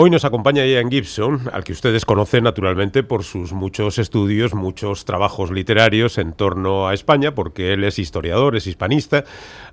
Hoy 0.00 0.10
nos 0.10 0.24
acompaña 0.24 0.64
Ian 0.64 0.92
Gibson, 0.92 1.50
al 1.52 1.64
que 1.64 1.72
ustedes 1.72 2.04
conocen 2.04 2.44
naturalmente 2.44 3.02
por 3.02 3.24
sus 3.24 3.52
muchos 3.52 3.98
estudios, 3.98 4.54
muchos 4.54 5.04
trabajos 5.04 5.50
literarios 5.50 6.18
en 6.18 6.34
torno 6.34 6.86
a 6.86 6.94
España, 6.94 7.34
porque 7.34 7.72
él 7.72 7.82
es 7.82 7.98
historiador, 7.98 8.54
es 8.54 8.68
hispanista, 8.68 9.24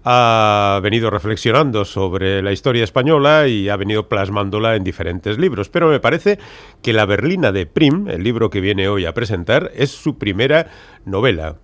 ha 0.03 0.79
venido 0.81 1.11
reflexionando 1.11 1.85
sobre 1.85 2.41
la 2.41 2.51
historia 2.51 2.83
española 2.83 3.47
y 3.47 3.69
ha 3.69 3.75
venido 3.75 4.09
plasmándola 4.09 4.75
en 4.75 4.83
diferentes 4.83 5.37
libros. 5.37 5.69
Pero 5.69 5.89
me 5.89 5.99
parece 5.99 6.39
que 6.81 6.91
La 6.91 7.05
Berlina 7.05 7.51
de 7.51 7.67
Prim, 7.67 8.07
el 8.07 8.23
libro 8.23 8.49
que 8.49 8.61
viene 8.61 8.87
hoy 8.87 9.05
a 9.05 9.13
presentar, 9.13 9.73
es 9.75 9.91
su 9.91 10.17
primera 10.17 10.71
novela 11.05 11.59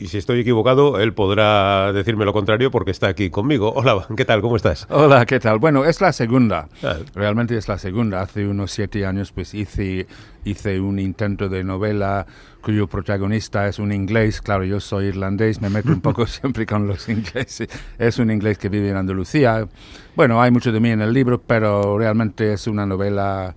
y 0.00 0.06
si 0.06 0.18
estoy 0.18 0.40
equivocado, 0.40 1.00
él 1.00 1.12
podrá 1.12 1.92
decirme 1.92 2.24
lo 2.24 2.32
contrario 2.32 2.70
porque 2.70 2.92
está 2.92 3.08
aquí 3.08 3.30
conmigo. 3.30 3.72
Hola, 3.74 4.06
¿qué 4.16 4.24
tal? 4.24 4.40
¿Cómo 4.40 4.56
estás? 4.56 4.86
Hola, 4.90 5.26
¿qué 5.26 5.40
tal? 5.40 5.58
Bueno, 5.58 5.84
es 5.84 6.00
la 6.00 6.12
segunda. 6.12 6.68
Ah. 6.84 6.96
Realmente 7.14 7.56
es 7.56 7.66
la 7.66 7.78
segunda. 7.78 8.20
Hace 8.20 8.46
unos 8.46 8.70
siete 8.70 9.04
años 9.04 9.32
pues 9.32 9.54
hice, 9.54 10.06
hice 10.44 10.80
un 10.80 11.00
intento 11.00 11.48
de 11.48 11.64
novela 11.64 12.26
cuyo 12.60 12.86
protagonista 12.86 13.66
es 13.66 13.80
un 13.80 13.92
inglés. 13.92 14.40
Claro, 14.40 14.64
yo 14.64 14.78
soy 14.78 15.06
irlandés, 15.06 15.60
me 15.60 15.68
meto 15.68 15.88
un 15.88 16.00
poco 16.00 16.26
siempre 16.28 16.64
con 16.64 16.86
los 16.86 17.08
ingleses. 17.08 17.68
Es 17.98 18.18
un 18.18 18.30
inglés 18.30 18.58
que 18.58 18.68
vive 18.68 18.90
en 18.90 18.96
Andalucía. 18.96 19.66
Bueno, 20.14 20.40
hay 20.40 20.52
mucho 20.52 20.70
de 20.70 20.78
mí 20.78 20.90
en 20.90 21.00
el 21.00 21.12
libro, 21.12 21.40
pero 21.40 21.98
realmente 21.98 22.52
es 22.52 22.68
una 22.68 22.86
novela 22.86 23.56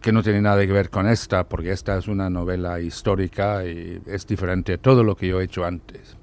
que 0.00 0.12
no 0.12 0.22
tiene 0.22 0.40
nada 0.40 0.66
que 0.66 0.72
ver 0.72 0.90
con 0.90 1.06
esta, 1.06 1.44
porque 1.44 1.72
esta 1.72 1.98
es 1.98 2.08
una 2.08 2.30
novela 2.30 2.80
histórica 2.80 3.66
y 3.66 4.00
es 4.06 4.26
diferente 4.26 4.74
a 4.74 4.78
todo 4.78 5.04
lo 5.04 5.14
que 5.14 5.28
yo 5.28 5.40
he 5.40 5.44
hecho 5.44 5.64
antes. 5.64 6.16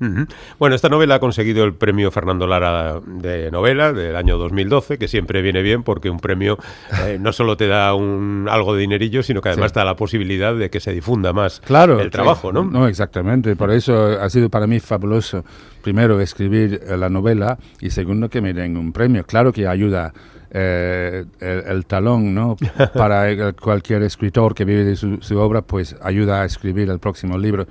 Bueno, 0.59 0.75
esta 0.75 0.89
novela 0.89 1.15
ha 1.15 1.19
conseguido 1.19 1.63
el 1.63 1.73
premio 1.73 2.11
Fernando 2.11 2.47
Lara 2.47 2.99
de 3.05 3.51
novela 3.51 3.93
del 3.93 4.15
año 4.15 4.37
2012, 4.37 4.97
que 4.97 5.07
siempre 5.07 5.41
viene 5.41 5.61
bien 5.61 5.83
porque 5.83 6.09
un 6.09 6.19
premio 6.19 6.57
eh, 7.05 7.17
no 7.21 7.31
solo 7.33 7.55
te 7.57 7.67
da 7.67 7.93
un, 7.93 8.47
algo 8.49 8.73
de 8.73 8.81
dinerillo, 8.81 9.23
sino 9.23 9.41
que 9.41 9.49
además 9.49 9.73
te 9.73 9.79
da 9.79 9.85
la 9.85 9.95
posibilidad 9.95 10.55
de 10.55 10.69
que 10.69 10.79
se 10.79 10.91
difunda 10.91 11.33
más 11.33 11.61
claro, 11.61 11.99
el 11.99 12.09
trabajo, 12.09 12.51
¿no? 12.51 12.63
No, 12.63 12.87
exactamente. 12.87 13.55
Por 13.55 13.71
eso 13.71 14.19
ha 14.19 14.29
sido 14.29 14.49
para 14.49 14.67
mí 14.67 14.79
fabuloso, 14.79 15.45
primero, 15.83 16.19
escribir 16.19 16.81
eh, 16.83 16.97
la 16.97 17.09
novela 17.09 17.57
y 17.79 17.91
segundo, 17.91 18.29
que 18.29 18.41
me 18.41 18.53
den 18.53 18.77
un 18.77 18.91
premio. 18.91 19.23
Claro 19.25 19.53
que 19.53 19.67
ayuda 19.67 20.13
eh, 20.51 21.25
el, 21.39 21.85
talón 21.85 22.33
¿no? 22.33 22.55
para 22.93 23.53
cualquier 23.53 24.03
escritor 24.03 24.55
que 24.55 24.65
vive 24.65 24.83
de 24.83 24.95
su, 24.95 25.37
obra, 25.37 25.61
pues 25.61 25.95
ayuda 26.01 26.41
a 26.41 26.45
escribir 26.45 26.89
el 26.89 26.99
próximo 26.99 27.37
libro. 27.37 27.67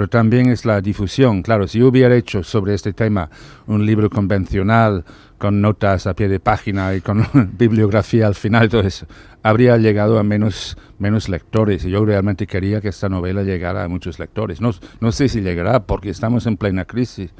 Pero 0.00 0.08
también 0.08 0.48
es 0.48 0.64
la 0.64 0.80
difusión. 0.80 1.42
Claro, 1.42 1.68
si 1.68 1.82
hubiera 1.82 2.16
hecho 2.16 2.42
sobre 2.42 2.72
este 2.72 2.94
tema 2.94 3.28
un 3.66 3.84
libro 3.84 4.08
convencional, 4.08 5.04
con 5.40 5.62
notas 5.62 6.06
a 6.06 6.14
pie 6.14 6.28
de 6.28 6.38
página 6.38 6.94
y 6.94 7.00
con 7.00 7.26
bibliografía 7.58 8.26
al 8.26 8.34
final 8.34 8.68
eso, 8.84 9.06
habría 9.42 9.78
llegado 9.78 10.18
a 10.18 10.22
menos, 10.22 10.76
menos 10.98 11.30
lectores. 11.30 11.84
Y 11.86 11.90
yo 11.90 12.04
realmente 12.04 12.46
quería 12.46 12.82
que 12.82 12.88
esta 12.88 13.08
novela 13.08 13.42
llegara 13.42 13.82
a 13.82 13.88
muchos 13.88 14.18
lectores. 14.18 14.60
No, 14.60 14.72
no 15.00 15.12
sé 15.12 15.30
si 15.30 15.40
llegará 15.40 15.80
porque 15.80 16.10
estamos 16.10 16.46
en 16.46 16.58
plena 16.58 16.84
crisis. 16.84 17.30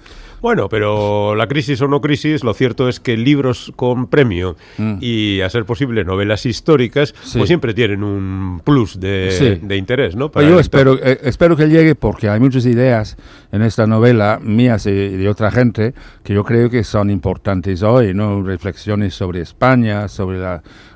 Bueno, 0.40 0.70
pero 0.70 1.34
la 1.34 1.46
crisis 1.46 1.82
o 1.82 1.88
no 1.88 2.00
crisis, 2.00 2.42
lo 2.42 2.54
cierto 2.54 2.88
es 2.88 2.98
que 3.00 3.18
libros 3.18 3.70
con 3.76 4.06
premio 4.06 4.56
mm. 4.78 4.94
y, 5.02 5.42
a 5.42 5.50
ser 5.50 5.66
posible, 5.66 6.02
novelas 6.02 6.46
históricas, 6.46 7.12
pues 7.34 7.46
siempre 7.46 7.74
tienen 7.74 8.02
un 8.02 8.62
plus 8.64 8.98
de, 8.98 9.60
interés, 9.76 10.16
¿no? 10.16 10.32
yo 10.40 10.58
espero, 10.58 10.98
eh, 11.02 11.20
espero 11.24 11.54
que 11.56 11.66
llegue 11.66 11.94
porque 11.94 12.30
hay 12.30 12.40
muchas 12.50 12.66
ideas 12.66 13.16
en 13.52 13.62
esta 13.62 13.86
novela, 13.86 14.40
mías 14.42 14.84
y 14.86 14.90
de 14.90 15.28
otra 15.28 15.52
gente, 15.52 15.94
que 16.24 16.34
yo 16.34 16.42
creo 16.42 16.68
que 16.68 16.82
son 16.82 17.08
importantes 17.08 17.84
hoy, 17.84 18.12
¿no? 18.12 18.42
Reflexiones 18.42 19.14
sobre 19.14 19.40
España, 19.40 20.08
sobre 20.08 20.40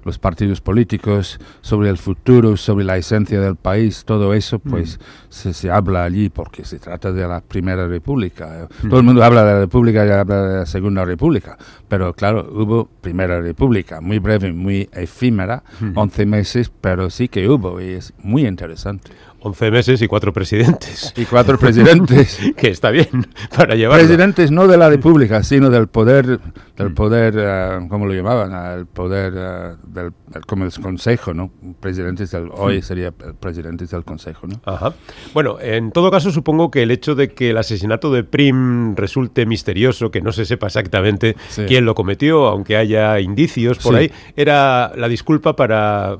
los 0.04 0.18
partidos 0.18 0.60
políticos, 0.60 1.40
sobre 1.60 1.88
el 1.88 1.98
futuro, 1.98 2.56
sobre 2.56 2.84
la 2.84 2.96
esencia 2.96 3.40
del 3.40 3.56
país, 3.56 4.04
todo 4.04 4.34
eso, 4.34 4.58
pues 4.58 4.98
mm. 4.98 5.02
se, 5.30 5.52
se, 5.54 5.70
habla 5.70 6.04
allí 6.04 6.28
porque 6.28 6.64
se 6.64 6.78
trata 6.78 7.12
de 7.12 7.26
la 7.26 7.40
Primera 7.40 7.86
República. 7.86 8.68
Mm. 8.82 8.88
Todo 8.88 9.00
el 9.00 9.06
mundo 9.06 9.24
habla 9.24 9.44
de 9.44 9.52
la 9.52 9.60
República 9.60 10.06
y 10.06 10.10
habla 10.10 10.42
de 10.42 10.58
la 10.60 10.66
Segunda 10.66 11.04
República, 11.04 11.56
pero 11.88 12.12
claro, 12.12 12.48
hubo 12.52 12.88
Primera 13.00 13.40
República, 13.40 14.00
muy 14.00 14.18
breve, 14.18 14.52
muy 14.52 14.88
efímera, 14.92 15.62
11 15.94 16.26
meses, 16.26 16.70
pero 16.80 17.10
sí 17.10 17.28
que 17.28 17.48
hubo 17.48 17.80
y 17.80 17.90
es 17.90 18.12
muy 18.18 18.46
interesante. 18.46 19.10
11 19.44 19.70
meses 19.70 20.00
y 20.00 20.08
cuatro 20.08 20.32
presidentes. 20.32 21.12
Y 21.16 21.26
cuatro 21.26 21.58
presidentes. 21.58 22.38
que 22.56 22.68
está 22.68 22.90
bien 22.90 23.26
para 23.54 23.74
llevar. 23.74 23.98
Presidentes 23.98 24.50
no 24.50 24.66
de 24.66 24.78
la 24.78 24.88
República, 24.88 25.42
sino 25.42 25.68
del 25.68 25.86
poder, 25.86 26.40
del 26.76 26.90
mm. 26.90 26.94
poder, 26.94 27.36
uh, 27.36 27.88
¿cómo 27.88 28.06
lo 28.06 28.14
llamaban? 28.14 28.78
El 28.78 28.86
poder 28.86 29.34
uh, 29.34 29.93
del, 29.94 30.12
como 30.46 30.68
Consejo, 30.82 31.32
¿no? 31.32 31.50
Presidentes 31.80 32.30
del, 32.30 32.50
hoy 32.52 32.78
mm. 32.78 32.82
sería 32.82 33.12
presidentes 33.12 33.90
del 33.90 34.04
Consejo, 34.04 34.46
¿no? 34.46 34.60
Ajá. 34.64 34.94
Bueno, 35.32 35.58
en 35.60 35.92
todo 35.92 36.10
caso 36.10 36.30
supongo 36.30 36.70
que 36.70 36.82
el 36.82 36.90
hecho 36.90 37.14
de 37.14 37.28
que 37.28 37.50
el 37.50 37.58
asesinato 37.58 38.12
de 38.12 38.24
Prim 38.24 38.96
resulte 38.96 39.46
misterioso, 39.46 40.10
que 40.10 40.20
no 40.20 40.32
se 40.32 40.44
sepa 40.44 40.66
exactamente 40.66 41.36
quién 41.66 41.84
lo 41.84 41.94
cometió, 41.94 42.46
aunque 42.48 42.76
haya 42.76 43.20
indicios 43.20 43.78
por 43.78 43.94
ahí, 43.96 44.10
era 44.36 44.92
la 44.96 45.08
disculpa 45.08 45.56
para 45.56 46.18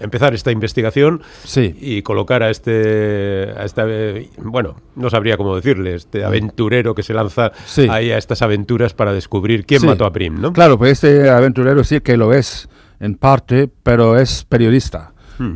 empezar 0.00 0.34
esta 0.34 0.50
investigación 0.50 1.22
y 1.54 2.02
colocar 2.02 2.42
a 2.42 2.50
este, 2.50 3.52
a 3.56 3.64
este, 3.64 4.30
bueno, 4.38 4.76
no 4.96 5.10
sabría 5.10 5.36
cómo 5.36 5.54
decirle, 5.56 5.94
este 5.94 6.24
aventurero 6.24 6.94
que 6.94 7.02
se 7.02 7.14
lanza 7.14 7.52
ahí 7.90 8.10
a 8.10 8.18
estas 8.18 8.42
aventuras 8.42 8.94
para 8.94 9.12
descubrir 9.12 9.66
quién 9.66 9.84
mató 9.84 10.06
a 10.06 10.12
Prim, 10.12 10.40
¿no? 10.40 10.52
Claro, 10.52 10.78
pues 10.78 10.92
este 10.92 11.28
aventurero 11.28 11.84
sí 11.84 12.00
que 12.00 12.16
lo 12.16 12.32
es 12.32 12.68
en 13.04 13.16
parte, 13.16 13.68
pero 13.82 14.18
es 14.18 14.44
periodista 14.44 15.10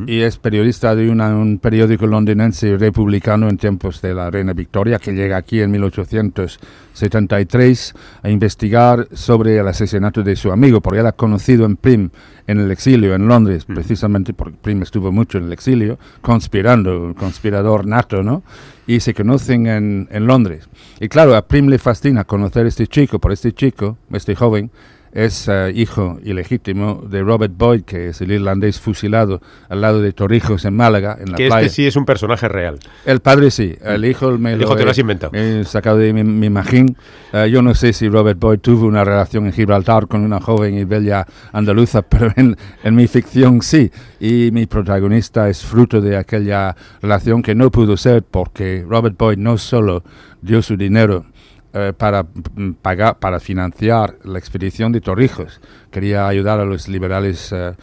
y 0.07 0.19
es 0.19 0.37
periodista 0.37 0.93
de 0.93 1.09
un 1.09 1.57
periódico 1.57 2.05
londinense 2.05 2.77
republicano 2.77 3.47
en 3.47 3.57
tiempos 3.57 4.01
de 4.01 4.13
la 4.13 4.29
reina 4.29 4.51
Victoria, 4.51 4.99
que 4.99 5.13
llega 5.13 5.37
aquí 5.37 5.61
en 5.61 5.71
1873 5.71 7.95
a 8.23 8.29
investigar 8.29 9.07
sobre 9.13 9.57
el 9.57 9.65
asesinato 9.65 10.21
de 10.21 10.35
su 10.35 10.51
amigo, 10.51 10.81
porque 10.81 10.99
era 10.99 11.13
conocido 11.13 11.65
en 11.65 11.77
Prim 11.77 12.09
en 12.45 12.59
el 12.59 12.69
exilio 12.71 13.15
en 13.15 13.29
Londres, 13.29 13.63
precisamente 13.63 14.33
porque 14.33 14.57
Prim 14.61 14.81
estuvo 14.81 15.13
mucho 15.13 15.37
en 15.37 15.45
el 15.45 15.53
exilio, 15.53 15.97
conspirando, 16.19 17.15
conspirador 17.17 17.85
nato, 17.85 18.21
¿no? 18.21 18.43
Y 18.85 18.99
se 18.99 19.13
conocen 19.13 19.67
en, 19.67 20.09
en 20.11 20.27
Londres. 20.27 20.67
Y 20.99 21.07
claro, 21.07 21.37
a 21.37 21.47
Prim 21.47 21.67
le 21.67 21.79
fascina 21.79 22.25
conocer 22.25 22.65
a 22.65 22.69
este 22.69 22.87
chico, 22.87 23.19
por 23.19 23.31
este 23.31 23.53
chico, 23.53 23.97
este 24.11 24.35
joven, 24.35 24.71
es 25.11 25.47
eh, 25.47 25.71
hijo 25.73 26.19
ilegítimo 26.23 27.03
de 27.09 27.21
Robert 27.21 27.53
Boyd, 27.55 27.83
que 27.83 28.09
es 28.09 28.21
el 28.21 28.31
irlandés 28.31 28.79
fusilado 28.79 29.41
al 29.67 29.81
lado 29.81 30.01
de 30.01 30.13
Torrijos 30.13 30.65
en 30.65 30.75
Málaga, 30.75 31.17
en 31.19 31.31
la 31.31 31.37
que 31.37 31.47
este 31.47 31.69
sí 31.69 31.87
es 31.87 31.95
un 31.95 32.05
personaje 32.05 32.47
real. 32.47 32.79
El 33.05 33.19
padre 33.19 33.51
sí, 33.51 33.75
el 33.83 34.05
hijo 34.05 34.37
me 34.37 34.53
el 34.53 34.61
hijo 34.61 34.75
te 34.75 34.85
lo 34.85 34.91
has 34.91 34.97
inventado. 34.97 35.33
he 35.33 35.63
sacado 35.65 35.97
de 35.97 36.13
mi, 36.13 36.23
mi 36.23 36.49
magín. 36.49 36.95
Eh, 37.33 37.49
yo 37.51 37.61
no 37.61 37.73
sé 37.73 37.93
si 37.93 38.07
Robert 38.07 38.39
Boyd 38.39 38.59
tuvo 38.59 38.85
una 38.85 39.03
relación 39.03 39.45
en 39.45 39.53
Gibraltar 39.53 40.07
con 40.07 40.21
una 40.21 40.39
joven 40.39 40.77
y 40.77 40.83
bella 40.83 41.25
andaluza, 41.51 42.01
pero 42.09 42.31
en, 42.35 42.55
en 42.83 42.95
mi 42.95 43.07
ficción 43.07 43.61
sí. 43.61 43.91
Y 44.19 44.49
mi 44.51 44.65
protagonista 44.65 45.49
es 45.49 45.63
fruto 45.63 46.01
de 46.01 46.17
aquella 46.17 46.75
relación 47.01 47.41
que 47.41 47.55
no 47.55 47.71
pudo 47.71 47.97
ser 47.97 48.23
porque 48.23 48.85
Robert 48.87 49.17
Boyd 49.17 49.37
no 49.37 49.57
solo 49.57 50.03
dio 50.41 50.61
su 50.61 50.77
dinero 50.77 51.25
eh, 51.73 51.93
para 51.97 52.23
mm, 52.23 52.73
pagar, 52.81 53.19
para 53.19 53.39
financiar 53.39 54.15
la 54.23 54.39
expedición 54.39 54.91
de 54.91 55.01
Torrijos. 55.01 55.61
Quería 55.91 56.27
ayudar 56.27 56.59
a 56.59 56.65
los 56.65 56.87
liberales 56.87 57.51
eh, 57.51 57.73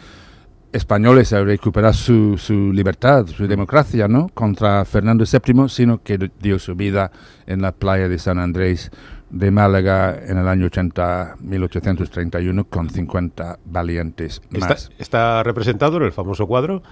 españoles 0.73 1.33
a 1.33 1.43
recuperar 1.43 1.95
su, 1.95 2.37
su, 2.39 2.73
libertad, 2.73 3.27
su 3.27 3.47
democracia, 3.47 4.09
¿no? 4.09 4.29
Contra 4.35 4.85
Fernando 4.85 5.25
VII, 5.25 5.69
sino 5.69 6.03
que 6.03 6.31
dio 6.41 6.59
su 6.59 6.75
vida 6.75 7.11
en 7.47 7.63
la 7.63 7.73
playa 7.73 8.09
de 8.09 8.19
San 8.19 8.39
Andrés 8.39 8.91
de 9.31 9.51
Málaga 9.51 10.17
en 10.27 10.39
el 10.39 10.49
año 10.49 10.67
80, 10.67 11.37
1831 11.41 12.65
con 12.65 12.91
50 12.91 13.59
valientes 13.65 14.41
más. 14.51 14.91
¿Está, 14.99 15.43
representado 15.43 15.97
en 15.97 16.05
el 16.05 16.13
famoso 16.13 16.47
cuadro? 16.47 16.83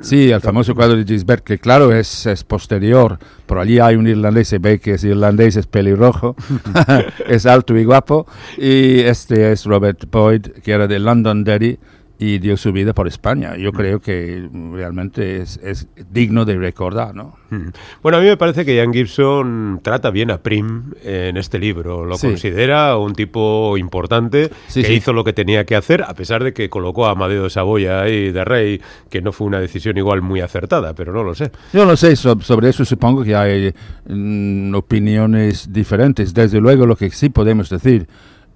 Sí, 0.00 0.30
el 0.30 0.40
famoso 0.40 0.74
cuadro 0.74 0.96
de 0.96 1.04
Gisbert, 1.04 1.44
que 1.44 1.58
claro 1.58 1.92
es, 1.92 2.26
es, 2.26 2.44
posterior, 2.44 3.18
pero 3.46 3.60
allí 3.60 3.78
hay 3.78 3.96
un 3.96 4.06
irlandés, 4.06 4.48
se 4.48 4.58
ve 4.58 4.78
que 4.78 4.94
es 4.94 5.04
irlandés, 5.04 5.56
es 5.56 5.66
pelirrojo, 5.66 6.36
es 7.28 7.46
alto 7.46 7.76
y 7.76 7.84
guapo, 7.84 8.26
y 8.56 9.00
este 9.00 9.52
es 9.52 9.64
Robert 9.64 10.10
Boyd, 10.10 10.46
que 10.62 10.72
era 10.72 10.86
de 10.86 10.98
Londonderry, 10.98 11.78
y 12.18 12.38
dio 12.38 12.56
su 12.56 12.72
vida 12.72 12.94
por 12.94 13.06
España. 13.06 13.56
Yo 13.56 13.70
mm. 13.70 13.74
creo 13.74 14.00
que 14.00 14.48
realmente 14.72 15.42
es, 15.42 15.58
es, 15.62 15.88
digno 16.10 16.44
de 16.44 16.56
recordar, 16.56 17.14
¿no? 17.14 17.36
Mm. 17.50 17.68
Bueno, 18.02 18.18
a 18.18 18.20
mí 18.20 18.26
me 18.26 18.36
parece 18.36 18.64
que 18.64 18.74
Ian 18.74 18.92
Gibson 18.92 19.80
trata 19.82 20.10
bien 20.10 20.30
a 20.30 20.38
Prim 20.38 20.92
en 21.02 21.36
este 21.36 21.58
libro. 21.58 22.06
Lo 22.06 22.16
considera 22.16 22.96
un 22.96 23.14
tipo 23.14 23.76
importante 23.76 24.50
que 24.72 24.94
hizo 24.94 25.12
lo 25.12 25.24
que 25.24 25.32
tenía 25.32 25.64
que 25.64 25.76
hacer, 25.76 26.02
a 26.02 26.14
pesar 26.14 26.42
de 26.42 26.52
que 26.52 26.70
colocó 26.70 27.06
a 27.06 27.10
Amadeo 27.10 27.44
de 27.44 27.50
Saboya 27.50 28.08
y 28.08 28.32
de 28.32 28.44
Rey, 28.44 28.80
que 29.10 29.20
no 29.20 29.32
fue 29.32 29.46
una 29.46 29.60
decisión 29.60 29.96
igual 29.98 30.22
muy 30.22 30.40
acertada, 30.40 30.94
pero 30.94 31.12
no 31.12 31.22
lo 31.22 31.34
sé. 31.34 31.50
Yo 31.72 31.84
no 31.84 31.96
sé, 31.96 32.16
sobre 32.16 32.68
eso 32.68 32.84
supongo 32.84 33.24
que 33.24 33.36
hay 33.36 33.74
mm, 34.08 34.74
opiniones 34.74 35.72
diferentes. 35.72 36.32
Desde 36.32 36.60
luego, 36.60 36.86
lo 36.86 36.96
que 36.96 37.10
sí 37.10 37.28
podemos 37.28 37.68
decir, 37.68 38.08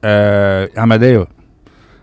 eh, 0.02 0.68
Amadeo 0.76 1.28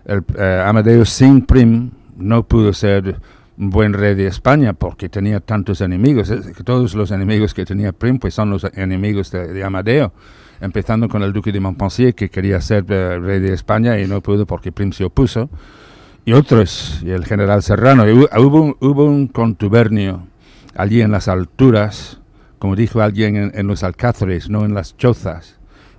el, 0.08 0.24
eh, 0.36 1.02
sin 1.04 1.42
Prim 1.42 1.90
no 2.16 2.42
pudo 2.42 2.72
ser 2.72 3.20
un 3.58 3.70
buen 3.70 3.92
rey 3.92 4.14
de 4.14 4.26
España 4.26 4.72
porque 4.72 5.08
tenía 5.08 5.40
tantos 5.40 5.80
enemigos. 5.80 6.32
todos 6.64 6.94
los 6.94 7.10
enemigos 7.10 7.54
que 7.54 7.64
tenía 7.64 7.92
Prim 7.92 8.18
pues 8.18 8.34
son 8.34 8.50
los 8.50 8.64
enemigos 8.74 9.30
de, 9.30 9.62
Amadeo, 9.62 10.12
empezando 10.60 11.08
con 11.08 11.22
el 11.22 11.32
duque 11.32 11.52
de 11.52 11.60
Montpensier 11.60 12.14
que 12.14 12.30
quería 12.30 12.60
ser 12.60 12.86
eh, 12.88 13.18
rey 13.18 13.38
de 13.38 13.52
España 13.52 13.98
y 14.00 14.06
no 14.06 14.20
pudo 14.22 14.46
porque 14.46 14.72
Prim 14.72 14.92
se 14.92 15.04
opuso. 15.04 15.50
Y 16.24 16.32
otros, 16.32 17.00
y 17.04 17.10
el 17.10 17.24
general 17.24 17.62
Serrano. 17.62 18.04
hubo, 18.04 18.76
hubo, 18.80 19.04
un 19.04 19.28
contubernio 19.28 20.26
allí 20.74 21.00
en 21.00 21.10
las 21.10 21.26
alturas, 21.26 22.20
como 22.58 22.76
dijo 22.76 23.00
alguien 23.00 23.36
en, 23.36 23.52
en 23.54 23.66
los 23.66 23.82
alcázares, 23.82 24.50
no 24.50 24.64
en 24.64 24.74
las 24.74 24.96
chozas 24.96 25.57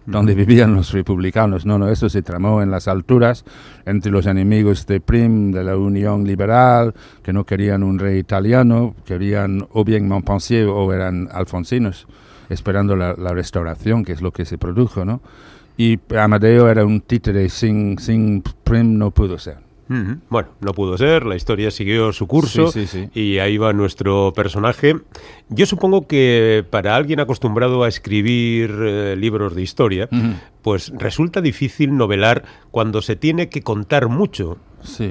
donde 0.10 0.36
vivían 0.36 0.76
los 0.76 0.92
republicanos. 0.92 1.66
No, 1.66 1.78
no, 1.78 1.90
eso 1.90 2.10
se 2.10 2.22
tramó 2.22 2.62
en 2.62 2.72
las 2.72 2.88
alturas 2.88 3.46
entre 3.86 4.12
los 4.12 4.26
enemigos 4.26 4.86
de 4.88 5.00
Prim, 5.00 5.52
de 5.52 5.64
la 5.64 5.78
Unión 5.78 6.26
Liberal, 6.26 6.94
que 7.24 7.34
no 7.34 7.46
querían 7.46 7.84
un 7.84 8.00
rey 8.00 8.20
italiano, 8.20 8.96
querían 9.06 9.68
o 9.72 9.84
bien 9.84 10.08
Montpensier 10.08 10.68
o 10.68 10.92
eran 10.94 11.30
alfonsinos, 11.32 12.08
esperando 12.50 12.96
la, 12.96 13.14
restauración, 13.34 14.04
que 14.04 14.14
es 14.14 14.22
lo 14.22 14.32
que 14.32 14.46
se 14.46 14.58
produjo, 14.58 15.06
¿no? 15.06 15.22
Y 15.78 16.00
Amadeo 16.18 16.70
era 16.70 16.86
un 16.86 17.02
títere, 17.02 17.48
sin, 17.48 17.98
sin 18.00 18.44
Prim 18.64 18.98
no 18.98 19.12
pudo 19.12 19.38
ser. 19.38 19.69
Bueno, 20.30 20.50
no 20.62 20.74
pudo 20.74 20.98
ser, 21.00 21.26
la 21.26 21.36
historia 21.36 21.72
siguió 21.72 22.14
su 22.14 22.28
curso 22.28 22.72
y 23.16 23.40
ahí 23.40 23.58
va 23.58 23.74
nuestro 23.74 24.34
personaje. 24.36 24.96
Yo 25.50 25.66
supongo 25.66 26.06
que 26.06 26.64
para 26.70 26.96
alguien 26.96 27.20
acostumbrado 27.20 27.84
a 27.84 27.88
escribir 27.88 28.70
eh, 28.80 29.16
libros 29.18 29.56
de 29.56 29.64
historia, 29.64 30.08
pues 30.62 30.94
resulta 30.96 31.42
difícil 31.42 31.98
novelar 31.98 32.44
cuando 32.70 33.02
se 33.02 33.16
tiene 33.16 33.50
que 33.50 33.64
contar 33.64 34.10
mucho. 34.10 34.58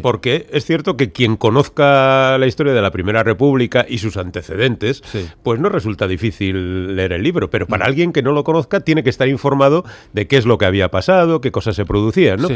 Porque 0.03 0.47
es 0.53 0.65
cierto 0.65 0.97
que 0.97 1.13
quien 1.13 1.37
conozca 1.37 2.39
la 2.39 2.47
historia 2.47 2.73
de 2.73 2.83
la 2.83 2.91
Primera 2.91 3.23
República 3.23 3.87
y 3.89 3.99
sus 3.99 4.17
antecedentes, 4.17 5.03
pues 5.43 5.61
no 5.61 5.69
resulta 5.69 6.07
difícil 6.07 6.97
leer 6.97 7.13
el 7.13 7.23
libro. 7.23 7.51
Pero 7.51 7.67
para 7.67 7.87
alguien 7.87 8.13
que 8.13 8.23
no 8.23 8.33
lo 8.33 8.45
conozca, 8.45 8.81
tiene 8.81 9.03
que 9.03 9.11
estar 9.11 9.29
informado 9.29 9.85
de 10.13 10.27
qué 10.27 10.37
es 10.37 10.47
lo 10.47 10.59
que 10.59 10.67
había 10.67 10.91
pasado, 10.91 11.41
qué 11.41 11.53
cosas 11.53 11.77
se 11.77 11.85
producían, 11.85 12.41
¿no? 12.41 12.49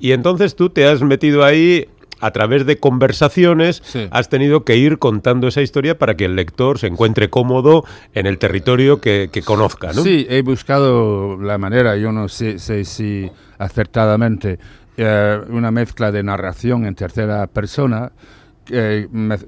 Y 0.00 0.12
entonces 0.12 0.56
tú 0.56 0.70
te 0.70 0.86
has 0.86 1.02
metido 1.02 1.44
ahí 1.44 1.86
a 2.20 2.30
través 2.30 2.66
de 2.66 2.78
conversaciones 2.78 3.82
has 4.10 4.28
tenido 4.28 4.64
que 4.64 4.76
ir 4.76 4.98
contando 4.98 5.48
esa 5.48 5.62
historia 5.62 5.98
para 5.98 6.14
que 6.16 6.26
el 6.26 6.36
lector 6.36 6.78
se 6.78 6.86
encuentre 6.86 7.30
cómodo 7.30 7.84
en 8.14 8.26
el 8.26 8.38
territorio 8.38 9.00
que, 9.00 9.30
conozca, 9.44 9.92
¿no? 9.92 10.02
Sí, 10.02 10.26
he 10.28 10.42
buscado 10.42 11.40
la 11.40 11.56
manera, 11.58 11.96
yo 11.96 12.12
no 12.12 12.28
sé, 12.28 12.58
si 12.58 13.30
acertadamente, 13.58 14.58
eh, 15.02 15.40
una 15.48 15.70
mezcla 15.70 16.12
de 16.12 16.22
narración 16.22 16.84
en 16.84 16.94
tercera 16.94 17.46
persona, 17.46 18.12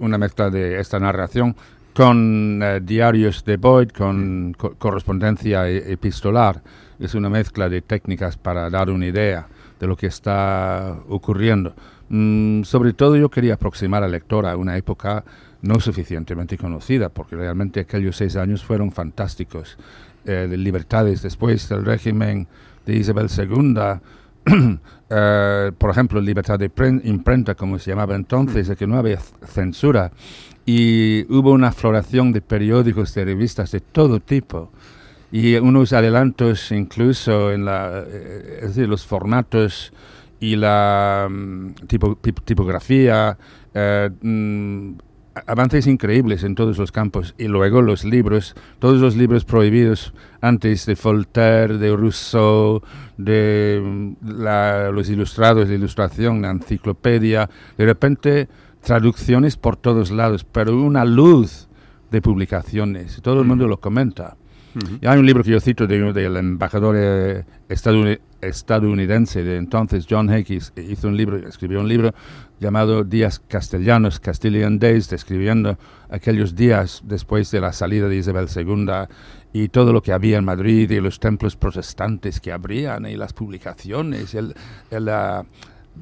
una 0.01 0.19
mezcla 0.19 0.51
de 0.51 0.81
esta 0.81 0.99
narración 0.99 1.55
con 1.93 2.61
eh, 2.63 2.81
diarios 2.83 3.45
de 3.45 3.57
Boyd, 3.59 3.91
con 3.91 4.55
correspondencia 4.79 5.69
e-, 5.69 5.93
epistolar. 5.93 6.63
Es 6.99 7.15
una 7.15 7.29
mezcla 7.29 7.69
de 7.69 7.83
técnicas 7.83 8.37
para 8.37 8.71
dar 8.71 8.91
una 8.91 9.07
idea 9.07 9.47
de 9.79 9.87
lo 9.87 9.97
que 9.97 10.07
está 10.07 10.97
ocurriendo. 11.09 11.75
Mm, 12.09 12.63
sobre 12.63 12.95
todo 12.95 13.17
yo 13.17 13.31
quería 13.31 13.55
aproximar 13.55 14.03
al 14.03 14.13
lector 14.13 14.47
a 14.47 14.57
una 14.57 14.77
época 14.77 15.25
no 15.61 15.81
suficientemente 15.81 16.57
conocida, 16.57 17.09
porque 17.09 17.37
realmente 17.37 17.81
aquellos 17.81 18.17
seis 18.17 18.37
años 18.37 18.65
fueron 18.65 18.91
fantásticos, 18.91 19.77
eh, 20.25 20.47
de 20.49 20.57
libertades 20.57 21.23
después 21.23 21.69
del 21.69 21.85
régimen 21.85 22.49
de 22.87 22.95
Isabel 22.95 23.29
II, 23.37 24.01
eh, 25.11 25.73
por 25.77 25.91
ejemplo, 25.91 26.21
libertad 26.21 26.59
de 26.59 26.71
imprenta, 27.05 27.55
como 27.55 27.79
se 27.79 27.91
llamaba 27.91 28.15
entonces, 28.15 28.69
de 28.69 28.77
que 28.77 28.87
no 28.87 28.97
había 28.97 29.19
censura, 29.47 30.12
y 30.65 31.25
hubo 31.33 31.53
una 31.53 31.73
floración 31.73 32.33
de 32.33 32.41
periódicos, 32.41 33.15
de 33.15 33.25
revistas 33.25 33.73
de 33.73 33.81
todo 33.81 34.21
tipo, 34.21 34.71
y 35.31 35.56
unos 35.56 35.93
adelantos 35.93 36.71
incluso 36.73 37.53
en 37.53 37.65
la, 37.65 38.05
eh, 38.06 38.59
es 38.62 38.69
decir, 38.69 38.89
los 38.89 39.06
formatos 39.06 39.93
y 40.39 40.56
la 40.56 41.29
mm, 41.31 41.73
tipografía, 42.44 43.39
eh, 43.73 44.11
mm, 44.21 44.93
avances 45.46 45.87
increíbles 45.87 46.44
en 46.44 46.55
todos 46.55 46.79
los 46.79 46.93
campos. 46.93 47.34
Y 47.38 47.49
luego 47.49 47.82
los 47.82 48.05
libros, 48.05 48.55
todos 48.79 49.00
los 49.00 49.17
libros 49.17 49.44
prohibidos 49.44 50.12
antes 50.40 50.87
de 50.87 50.96
Voltaire, 51.02 51.79
de 51.79 51.96
Rousseau, 51.96 52.82
de 53.17 53.81
mm, 53.82 54.12
los 54.93 55.08
ilustrados, 55.08 55.69
de 55.69 55.75
ilustración, 55.76 56.43
la 56.43 56.50
enciclopedia, 56.50 57.49
de 57.76 57.84
repente 57.84 58.49
traducciones 58.82 59.56
por 59.56 59.76
todos 59.76 60.11
lados, 60.11 60.44
pero 60.44 60.76
una 60.76 61.05
luz 61.05 61.69
de 62.11 62.20
publicaciones. 62.20 63.20
Todo 63.23 63.40
el 63.40 63.46
mundo 63.46 63.69
lo 63.69 63.81
comenta. 63.81 64.37
y 65.00 65.06
hay 65.06 65.19
un 65.19 65.26
libro 65.26 65.44
que 65.44 65.50
yo 65.50 65.61
cito 65.61 65.87
de, 65.87 66.12
del 66.12 66.37
embajador 66.37 66.96
eh, 66.99 67.44
estadounidense 67.69 68.31
estadounidense 68.43 69.43
de 69.43 69.56
entonces, 69.56 70.06
John 70.09 70.29
Hickes, 70.29 70.73
hizo 70.77 71.09
un 71.09 71.17
libro, 71.17 71.37
escribió 71.49 71.81
un 71.81 71.89
libro 71.89 72.12
llamado 72.61 73.05
Días 73.05 73.41
Castellanos, 73.49 74.21
Castilian 74.21 74.79
Days, 74.79 75.09
describiendo 75.09 75.79
aquellos 76.11 76.55
días 76.55 77.03
después 77.05 77.50
de 77.50 77.61
la 77.61 77.73
salida 77.73 78.09
de 78.09 78.17
Isabel 78.17 78.49
II 78.55 78.87
y 79.53 79.69
todo 79.69 79.93
lo 79.93 80.03
que 80.03 80.12
había 80.12 80.39
en 80.39 80.44
Madrid 80.44 80.91
y 80.91 81.00
los 81.00 81.21
templos 81.21 81.56
protestantes 81.56 82.41
que 82.41 82.53
abrían 82.53 83.06
y 83.06 83.17
las 83.17 83.33
publicaciones, 83.33 84.35
el, 84.35 84.55
la, 84.91 85.47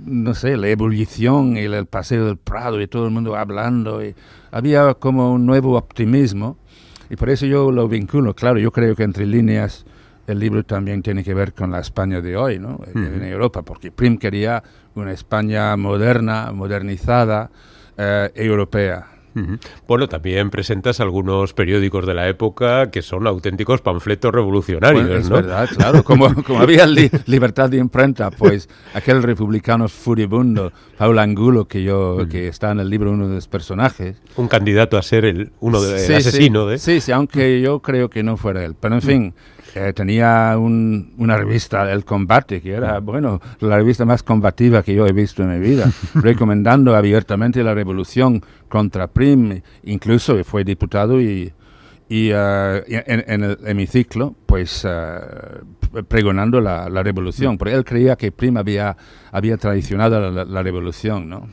no 0.05 0.35
sé, 0.35 0.57
la 0.57 0.69
ebullición 0.69 1.57
y 1.57 1.61
el, 1.61 1.87
paseo 1.87 2.27
del 2.27 2.37
Prado 2.37 2.81
y 2.81 2.87
todo 2.87 3.05
el 3.07 3.11
mundo 3.11 3.37
hablando. 3.37 4.05
Y 4.05 4.15
había 4.51 4.95
como 4.95 5.33
un 5.33 5.47
nuevo 5.47 5.77
optimismo 5.77 6.57
y 7.11 7.17
por 7.17 7.29
eso 7.29 7.47
yo 7.47 7.71
lo 7.71 7.89
vinculo. 7.89 8.35
Claro, 8.35 8.59
yo 8.59 8.71
creo 8.71 8.95
que 8.95 9.03
entre 9.03 9.27
líneas 9.27 9.85
el 10.33 10.39
libro 10.39 10.65
también 10.65 11.03
tiene 11.03 11.25
que 11.25 11.35
ver 11.35 11.53
con 11.53 11.71
la 11.71 11.81
España 11.81 12.21
de 12.21 12.37
hoy, 12.37 12.59
¿no? 12.59 12.81
En 12.95 13.23
Europa, 13.23 13.63
porque 13.63 13.91
Prim 13.91 14.19
quería 14.19 14.63
una 14.95 15.13
España 15.13 15.77
moderna, 15.77 16.53
modernizada, 16.53 17.51
eh, 17.97 18.31
europea. 18.35 19.07
Bueno, 19.87 20.09
también 20.09 20.51
presentas 20.51 21.01
algunos 21.01 21.55
periódicos 21.55 22.07
de 22.07 22.15
la 22.15 22.29
época 22.29 22.91
que 22.91 23.01
son 23.01 23.27
auténticos 23.27 23.81
panfletos 23.81 24.33
revolucionarios, 24.33 25.09
es 25.09 25.29
verdad, 25.29 25.69
claro. 25.77 26.03
Como, 26.03 26.35
como 26.45 26.61
había 26.61 26.87
libertad 26.87 27.71
de 27.71 27.79
imprenta, 27.79 28.31
pues 28.31 28.69
aquel 28.93 29.23
republicano 29.23 29.89
furibundo, 29.89 30.73
Paul 30.99 31.19
Angulo, 31.19 31.67
que 31.67 31.83
yo 31.83 32.27
que 32.29 32.49
está 32.49 32.73
en 32.73 32.81
el 32.81 32.91
libro 32.91 33.13
uno 33.13 33.29
de 33.29 33.37
los 33.37 33.49
personajes. 33.49 34.21
Un 34.37 34.49
candidato 34.49 34.99
a 34.99 35.03
ser 35.03 35.25
el 35.25 35.53
uno 35.61 35.81
de 35.81 36.17
asesino 36.17 36.67
de. 36.67 36.79
Sí, 36.79 37.01
sí, 37.01 37.13
aunque 37.13 37.61
yo 37.61 37.81
creo 37.81 38.11
que 38.11 38.23
no 38.23 38.37
fuera 38.37 38.65
él. 38.65 38.75
Pero 38.79 38.97
en 38.97 39.03
fin, 39.03 39.35
eh, 39.75 39.93
tenía 39.93 40.57
una 40.59 41.37
revista, 41.37 41.91
El 41.91 42.05
Combate, 42.05 42.61
que 42.61 42.73
era, 42.73 43.01
bueno, 43.01 43.41
la 43.61 43.77
revista 43.77 44.05
más 44.05 44.23
combativa 44.23 44.83
que 44.83 44.95
yo 44.95 45.07
he 45.07 45.13
visto 45.13 45.43
en 45.43 45.51
mi 45.51 45.59
vida, 45.59 45.91
recomendando 46.15 46.95
abiertamente 46.95 47.63
la 47.63 47.75
revolución 47.75 48.43
contra 48.69 49.07
Prim, 49.09 49.61
incluso 49.85 50.43
fue 50.45 50.65
diputado 50.65 51.21
y, 51.21 51.53
y 52.11 52.31
eh, 52.33 52.83
en, 52.89 53.45
el 53.45 53.59
hemiciclo, 53.65 54.35
pues 54.47 54.85
eh, 54.85 55.21
pregonando 56.09 56.61
la, 56.61 56.89
revolución, 57.05 57.57
porque 57.57 57.75
él 57.75 57.85
creía 57.85 58.17
que 58.17 58.33
Prim 58.33 58.57
había, 58.57 58.97
había 59.31 59.57
traicionado 59.57 60.45
la, 60.45 60.63
revolución, 60.63 61.29
¿no? 61.29 61.49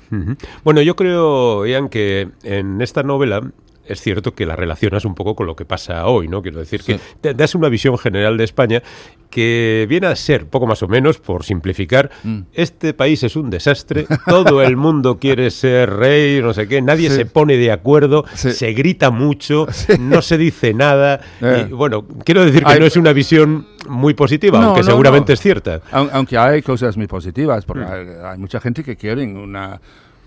Bueno, 0.64 0.82
yo 0.82 0.96
creo, 0.96 1.66
Ian, 1.68 1.90
que 1.90 2.30
en 2.44 2.82
esta 2.82 3.04
novela 3.04 3.42
es 3.88 4.02
cierto 4.02 4.34
que 4.34 4.46
la 4.46 4.56
relacionas 4.56 5.06
un 5.06 5.16
poco 5.16 5.36
con 5.36 5.48
lo 5.48 5.56
que 5.56 5.66
pasa 5.66 6.06
hoy, 6.06 6.28
¿no? 6.28 6.42
Quiero 6.42 6.60
decir 6.60 6.84
que 6.84 7.00
te 7.22 7.34
das 7.34 7.56
una 7.56 7.70
visión 7.70 7.98
general 7.98 8.38
de 8.38 8.44
España 8.44 8.84
que 9.30 9.86
viene 9.90 10.08
a 10.08 10.16
ser, 10.16 10.48
poco 10.48 10.68
más 10.68 10.82
o 10.84 10.88
menos, 10.88 11.20
por 11.20 11.44
simplificar, 11.44 12.10
mm. 12.24 12.40
este 12.54 12.94
país 12.94 13.24
es 13.24 13.36
un 13.36 13.50
desastre, 13.50 14.08
todo 14.26 14.62
el 14.62 14.78
mundo 14.78 15.20
quiere 15.20 15.52
ser 15.52 15.90
rey, 15.90 16.42
no 16.42 16.54
sé 16.54 16.68
qué, 16.68 16.82
nadie 16.82 17.10
se 17.10 17.26
pone 17.26 17.58
de 17.58 17.72
acuerdo, 17.72 18.26
se 18.34 18.74
grita 18.74 19.12
mucho, 19.12 19.68
no 20.00 20.22
se 20.22 20.38
dice 20.38 20.74
nada. 20.74 21.20
Eh. 21.42 21.68
Y, 21.70 21.74
bueno, 21.74 22.06
quiero 22.24 22.46
decir 22.46 22.64
que 22.64 22.80
no 22.80 22.86
es 22.86 22.96
una 22.96 23.14
visión 23.14 23.68
muy 23.88 24.14
positiva, 24.14 24.64
aunque 24.64 24.84
seguramente 24.84 25.34
es 25.34 25.40
cierta. 25.40 25.82
Aunque 25.92 26.38
hay 26.38 26.62
cosas 26.62 26.98
muy 26.98 27.08
positivas, 27.08 27.66
porque 27.66 27.84
mm. 27.84 28.26
hay 28.26 28.38
mucha 28.38 28.60
gente 28.60 28.84
que 28.84 28.96
quiere 28.96 29.24
una 29.24 29.80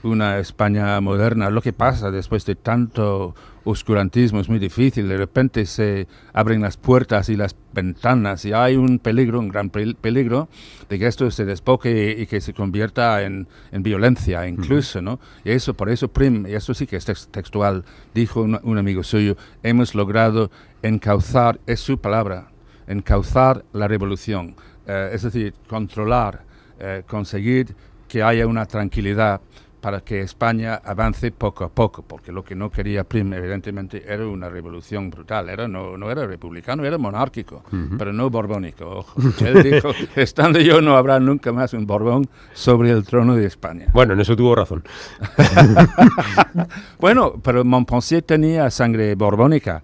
una 0.02 0.38
España 0.38 1.00
moderna. 1.00 1.50
Lo 1.50 1.62
que 1.62 1.72
pasa 1.72 2.10
después 2.10 2.44
de 2.46 2.54
tanto 2.54 3.34
oscurantismo 3.64 4.40
es 4.40 4.48
muy 4.48 4.58
difícil. 4.58 5.08
De 5.08 5.16
repente 5.16 5.66
se 5.66 6.06
abren 6.32 6.62
las 6.62 6.76
puertas 6.76 7.28
y 7.28 7.36
las 7.36 7.56
ventanas 7.72 8.44
y 8.44 8.52
hay 8.52 8.76
un 8.76 8.98
peligro, 8.98 9.38
un 9.38 9.48
gran 9.48 9.70
peligro, 9.70 10.48
de 10.88 10.98
que 10.98 11.06
esto 11.06 11.30
se 11.30 11.44
despoque 11.44 12.16
y, 12.18 12.26
que 12.26 12.40
se 12.40 12.54
convierta 12.54 13.22
en, 13.22 13.46
violencia 13.72 14.46
incluso, 14.46 15.00
¿no? 15.02 15.20
Y 15.44 15.50
eso, 15.50 15.74
por 15.74 15.90
eso 15.90 16.08
Prim, 16.08 16.46
y 16.46 16.54
eso 16.54 16.74
sí 16.74 16.86
que 16.86 16.96
es 16.96 17.04
textual, 17.30 17.84
dijo 18.14 18.42
un, 18.42 18.78
amigo 18.78 19.02
suyo, 19.02 19.36
hemos 19.62 19.94
logrado 19.94 20.50
encauzar, 20.82 21.60
es 21.66 21.80
su 21.80 21.98
palabra, 21.98 22.50
encauzar 22.86 23.64
la 23.72 23.86
revolución, 23.88 24.56
eh, 24.86 25.10
es 25.12 25.22
decir, 25.22 25.54
controlar, 25.68 26.42
eh, 26.78 27.02
conseguir 27.06 27.74
que 28.08 28.22
haya 28.22 28.46
una 28.46 28.66
tranquilidad 28.66 29.40
para 29.80 30.02
que 30.02 30.20
España 30.20 30.74
avance 30.84 31.30
poco 31.32 31.64
a 31.64 31.68
poco, 31.68 32.02
porque 32.02 32.32
lo 32.32 32.44
que 32.44 32.54
no 32.54 32.70
quería 32.70 33.04
Prim, 33.04 33.32
evidentemente, 33.32 34.04
era 34.06 34.26
una 34.26 34.48
revolución 34.48 35.10
brutal. 35.10 35.48
Era, 35.48 35.66
no, 35.68 35.96
no 35.96 36.10
era 36.10 36.26
republicano, 36.26 36.84
era 36.84 36.98
monárquico, 36.98 37.64
pero 37.98 38.12
no 38.12 38.30
borbónico. 38.30 38.84
Ojo. 39.00 39.20
Él 39.44 39.62
dijo, 39.62 39.90
estando 40.16 40.60
yo 40.60 40.80
no 40.80 40.96
habrá 40.96 41.18
nunca 41.20 41.52
más 41.52 41.72
un 41.72 41.86
Borbón 41.86 42.28
sobre 42.52 42.90
el 42.90 43.04
trono 43.04 43.34
de 43.34 43.46
España. 43.46 43.86
Bueno, 43.92 44.12
en 44.12 44.20
eso 44.20 44.36
tuvo 44.36 44.54
razón. 44.54 44.84
bueno, 47.00 47.34
pero 47.42 47.64
Montpensier 47.64 48.22
tenía 48.22 48.70
sangre 48.70 49.14
borbónica 49.14 49.82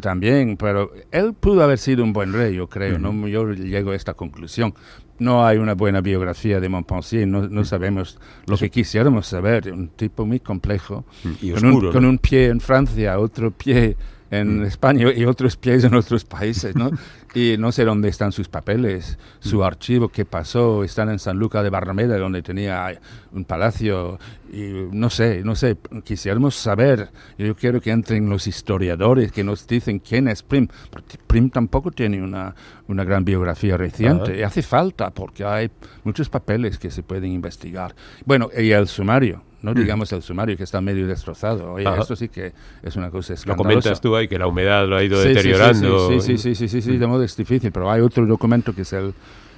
también, 0.00 0.56
pero 0.56 0.92
él 1.10 1.34
pudo 1.34 1.62
haber 1.62 1.78
sido 1.78 2.04
un 2.04 2.12
buen 2.12 2.32
rey, 2.32 2.54
yo 2.54 2.68
creo. 2.68 2.98
¿no? 2.98 3.28
Yo 3.28 3.50
llego 3.52 3.92
a 3.92 3.96
esta 3.96 4.14
conclusión 4.14 4.74
no 5.18 5.46
hay 5.46 5.58
una 5.58 5.74
buena 5.74 6.00
biografía 6.00 6.60
de 6.60 6.68
Montpensier, 6.68 7.26
no, 7.26 7.48
no 7.48 7.64
sabemos 7.64 8.18
lo 8.46 8.56
que 8.56 8.70
quisiéramos 8.70 9.26
saber, 9.26 9.72
un 9.72 9.88
tipo 9.88 10.24
muy 10.26 10.40
complejo, 10.40 11.04
y 11.40 11.52
con, 11.52 12.04
un 12.04 12.18
pie 12.18 12.46
en 12.46 12.60
Francia, 12.60 13.18
otro 13.18 13.50
pie 13.50 13.96
en 14.30 14.64
España 14.64 15.12
y 15.14 15.24
otros 15.24 15.56
pies 15.56 15.84
en 15.84 15.94
otros 15.94 16.24
países, 16.24 16.76
¿no? 16.76 16.90
y 17.34 17.56
no 17.58 17.72
sé 17.72 17.84
dónde 17.84 18.08
están 18.08 18.32
sus 18.32 18.48
papeles, 18.48 19.18
su 19.40 19.64
archivo, 19.64 20.08
qué 20.08 20.24
pasó, 20.24 20.84
están 20.84 21.08
en 21.10 21.18
San 21.18 21.38
Luca 21.38 21.62
de 21.62 21.70
Barrameda, 21.70 22.18
donde 22.18 22.42
tenía 22.42 22.98
un 23.32 23.44
palacio, 23.44 24.18
y 24.52 24.88
no 24.90 25.10
sé, 25.10 25.42
no 25.44 25.54
sé, 25.54 25.76
quisiéramos 26.04 26.54
saber, 26.54 27.10
yo 27.36 27.54
quiero 27.54 27.80
que 27.80 27.90
entren 27.90 28.28
los 28.28 28.46
historiadores 28.46 29.32
que 29.32 29.44
nos 29.44 29.66
dicen 29.66 29.98
quién 29.98 30.28
es 30.28 30.42
Prim, 30.42 30.68
porque 30.90 31.18
Prim 31.26 31.50
tampoco 31.50 31.90
tiene 31.90 32.22
una, 32.22 32.54
una 32.88 33.04
gran 33.04 33.24
biografía 33.24 33.76
reciente, 33.76 34.38
y 34.38 34.42
hace 34.42 34.62
falta, 34.62 35.10
porque 35.10 35.44
hay 35.44 35.70
muchos 36.04 36.28
papeles 36.28 36.78
que 36.78 36.90
se 36.90 37.02
pueden 37.02 37.32
investigar. 37.32 37.94
Bueno, 38.24 38.48
y 38.56 38.70
el 38.70 38.88
sumario, 38.88 39.42
no 39.62 39.74
digamos 39.74 40.12
el 40.12 40.22
sumario 40.22 40.56
que 40.56 40.62
está 40.64 40.80
medio 40.80 41.06
destrozado, 41.06 41.72
oye, 41.72 41.86
Ajá. 41.86 42.00
esto 42.02 42.14
sí 42.16 42.28
que 42.28 42.52
es 42.82 42.96
una 42.96 43.10
cosa 43.10 43.32
Lo 43.32 43.34
escandalosa. 43.34 43.68
comentas 43.68 44.00
tú 44.00 44.14
ahí, 44.16 44.28
que 44.28 44.38
la 44.38 44.46
humedad 44.46 44.86
lo 44.86 44.96
ha 44.96 45.02
ido 45.02 45.16
Sí, 45.16 45.22
sí, 45.22 45.28
sí, 45.28 45.34
deteriorando. 45.34 46.08
Sí, 46.10 46.20
sí, 46.20 46.38
sí, 46.38 46.54
sí, 46.54 46.68
sí, 46.68 46.80
sí, 46.82 46.96
de 46.96 47.06
modo 47.06 47.22
es 47.24 47.36
difícil, 47.36 47.72
pero 47.72 47.90
hay 47.90 48.00
otro 48.00 48.24
documento 48.26 48.72
que 48.74 48.82
es 48.82 48.92
el 48.92 49.12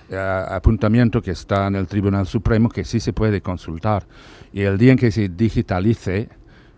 eh, 0.09 0.45
apuntamiento 0.49 1.21
que 1.23 1.31
está 1.33 1.67
en 1.67 1.77
el 1.77 1.87
Tribunal 1.87 2.27
Supremo 2.27 2.69
que 2.69 2.85
sí 2.85 2.99
se 2.99 3.13
puede 3.13 3.41
consultar. 3.43 4.07
Y 4.53 4.63
el 4.63 4.79
día 4.79 4.93
en 4.93 4.99
que 4.99 5.11
se 5.13 5.29
digitalice 5.29 6.29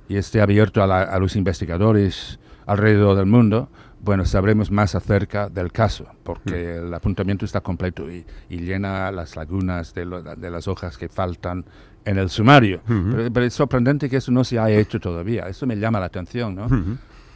y 0.08 0.16
esté 0.16 0.40
abierto 0.40 0.82
a, 0.82 0.86
la- 0.86 1.02
a 1.02 1.18
los 1.18 1.36
investigadores 1.36 2.38
alrededor 2.66 3.16
del 3.16 3.26
mundo, 3.26 3.68
bueno, 4.00 4.24
sabremos 4.26 4.70
más 4.72 4.94
acerca 4.96 5.48
del 5.48 5.70
caso, 5.70 6.06
porque 6.24 6.76
el 6.78 6.92
apuntamiento 6.92 7.44
está 7.44 7.60
completo 7.60 8.10
y, 8.10 8.26
y 8.50 8.58
llena 8.58 9.10
las 9.12 9.36
lagunas 9.36 9.94
de, 9.94 10.04
lo- 10.04 10.22
de 10.22 10.50
las 10.50 10.66
hojas 10.68 10.98
que 10.98 11.08
faltan 11.08 11.64
en 12.04 12.18
el 12.18 12.30
sumario. 12.30 12.80
pero, 12.86 13.32
pero 13.32 13.46
es 13.46 13.54
sorprendente 13.54 14.08
que 14.08 14.16
eso 14.16 14.32
no 14.32 14.44
se 14.44 14.58
haya 14.58 14.78
hecho 14.78 15.00
todavía. 15.00 15.48
Eso 15.48 15.66
me 15.66 15.76
llama 15.76 16.00
la 16.00 16.06
atención, 16.06 16.54
¿no? 16.54 16.68